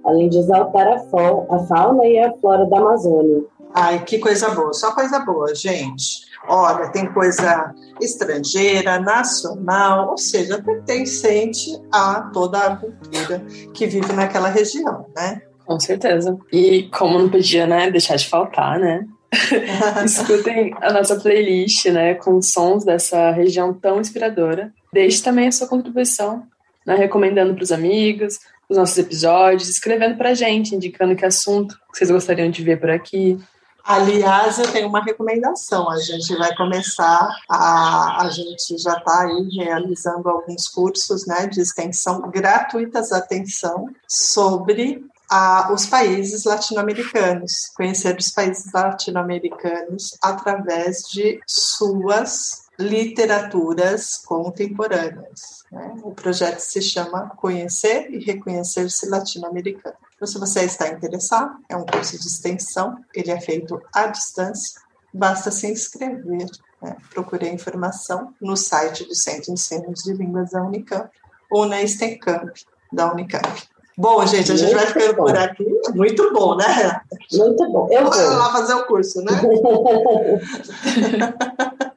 além 0.06 0.30
de 0.30 0.38
exaltar 0.38 0.88
a, 0.88 0.96
a 0.96 1.60
fauna 1.68 2.06
e 2.06 2.20
a 2.20 2.34
flora 2.34 2.66
da 2.66 2.78
Amazônia. 2.78 3.44
Ai, 3.74 4.04
que 4.04 4.20
coisa 4.20 4.50
boa, 4.50 4.74
só 4.74 4.94
coisa 4.94 5.20
boa, 5.20 5.54
gente. 5.56 6.30
Olha, 6.48 6.90
tem 6.90 7.12
coisa 7.14 7.74
estrangeira, 8.02 9.00
nacional, 9.00 10.10
ou 10.12 10.18
seja, 10.18 10.62
pertencente 10.62 11.80
a 11.92 12.30
toda 12.34 12.60
a 12.60 12.76
cultura 12.76 13.46
que 13.74 13.86
vive 13.86 14.12
naquela 14.14 14.50
região, 14.50 15.06
né? 15.16 15.42
Com 15.66 15.80
certeza. 15.80 16.38
E 16.52 16.90
como 16.92 17.20
não 17.20 17.30
podia, 17.30 17.66
né, 17.68 17.90
deixar 17.92 18.16
de 18.16 18.28
faltar, 18.28 18.80
né? 18.80 19.06
escutem 20.04 20.74
a 20.82 20.92
nossa 20.92 21.16
playlist, 21.16 21.86
né, 21.86 22.16
com 22.16 22.42
sons 22.42 22.84
dessa 22.84 23.32
região 23.32 23.74
tão 23.74 24.02
inspiradora. 24.02 24.74
Deixe 24.92 25.24
também 25.24 25.48
a 25.48 25.52
sua 25.52 25.68
contribuição, 25.68 26.44
né, 26.86 26.96
recomendando 26.96 27.54
para 27.54 27.64
os 27.64 27.72
amigos 27.72 28.40
os 28.72 28.78
nossos 28.78 28.98
episódios, 28.98 29.68
escrevendo 29.68 30.18
para 30.18 30.34
gente, 30.34 30.74
indicando 30.74 31.16
que 31.16 31.26
assunto 31.26 31.78
vocês 31.94 32.10
gostariam 32.10 32.50
de 32.50 32.64
ver 32.64 32.80
por 32.80 32.90
aqui. 32.90 33.38
Aliás, 33.84 34.60
eu 34.60 34.72
tenho 34.72 34.88
uma 34.88 35.04
recomendação. 35.04 35.90
A 35.90 35.98
gente 35.98 36.34
vai 36.38 36.56
começar 36.56 37.28
a. 37.50 38.22
A 38.22 38.30
gente 38.30 38.78
já 38.78 38.94
está 38.94 39.24
aí 39.24 39.50
realizando 39.58 40.30
alguns 40.30 40.68
cursos 40.68 41.26
né, 41.26 41.48
de 41.48 41.60
extensão 41.60 42.22
gratuitas, 42.30 43.12
atenção, 43.12 43.88
sobre 44.08 45.04
a, 45.30 45.74
os 45.74 45.88
países 45.88 46.46
latino-americanos, 46.46 47.52
conhecer 47.76 48.16
os 48.18 48.32
países 48.32 48.72
latino-americanos 48.72 50.16
através 50.22 51.02
de 51.12 51.40
suas 51.46 52.68
literaturas 52.80 54.18
contemporâneas. 54.26 55.61
Né? 55.72 55.96
O 56.04 56.12
projeto 56.12 56.60
se 56.60 56.82
chama 56.82 57.30
Conhecer 57.38 58.12
e 58.12 58.20
Reconhecer-se 58.20 59.08
Latino-Americano. 59.08 59.96
Então, 60.16 60.28
se 60.28 60.38
você 60.38 60.66
está 60.66 60.90
interessado, 60.90 61.56
é 61.70 61.76
um 61.76 61.86
curso 61.86 62.20
de 62.20 62.28
extensão, 62.28 62.98
ele 63.16 63.32
é 63.32 63.40
feito 63.40 63.82
à 63.94 64.08
distância, 64.08 64.82
basta 65.14 65.50
se 65.50 65.72
inscrever. 65.72 66.48
Né? 66.82 66.98
Procure 67.12 67.48
a 67.48 67.54
informação 67.54 68.34
no 68.42 68.58
site 68.58 69.06
do 69.06 69.16
Centro 69.16 69.44
de 69.44 69.52
Ensino 69.54 69.94
de 69.94 70.14
Línguas 70.14 70.52
da 70.52 70.62
Unicamp 70.62 71.10
ou 71.50 71.66
na 71.66 71.86
Stencamp 71.88 72.50
da 72.92 73.12
Unicamp. 73.12 73.64
Bom, 73.98 74.26
gente, 74.26 74.52
a 74.52 74.56
gente 74.56 74.74
vai 74.74 74.88
ficando 74.88 75.16
por 75.16 75.38
aqui. 75.38 75.66
Muito 75.94 76.34
bom, 76.34 76.56
né, 76.56 76.66
Renata? 76.66 77.06
Muito 77.34 77.72
bom. 77.72 77.88
Eu 77.92 78.04
vou 78.04 78.14
lá 78.14 78.52
fazer 78.52 78.74
o 78.74 78.88
curso, 78.88 79.22
né? 79.22 79.32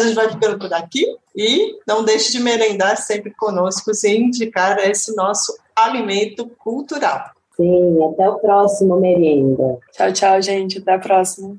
a 0.00 0.04
gente 0.04 0.14
vai 0.14 0.30
ficando 0.30 0.58
por 0.58 0.72
aqui 0.72 1.04
e 1.34 1.78
não 1.86 2.04
deixe 2.04 2.32
de 2.32 2.40
merendar 2.40 2.96
sempre 2.96 3.32
conosco 3.32 3.90
e 3.90 4.16
indicar 4.16 4.78
esse 4.78 5.14
nosso 5.14 5.56
alimento 5.74 6.48
cultural. 6.58 7.30
Sim, 7.56 7.98
até 8.04 8.28
o 8.28 8.38
próximo 8.38 8.98
merenda. 8.98 9.78
Tchau, 9.92 10.12
tchau, 10.12 10.42
gente. 10.42 10.78
Até 10.78 10.94
a 10.94 10.98
próxima. 10.98 11.56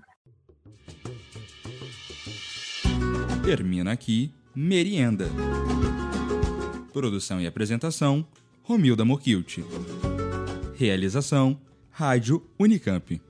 Termina 3.43 3.91
aqui 3.91 4.34
Merienda. 4.56 5.26
Produção 6.91 7.41
e 7.41 7.48
apresentação: 7.48 8.26
Romilda 8.63 9.04
Mokilt. 9.04 9.60
Realização: 10.76 11.60
Rádio 11.91 12.43
Unicamp. 12.60 13.22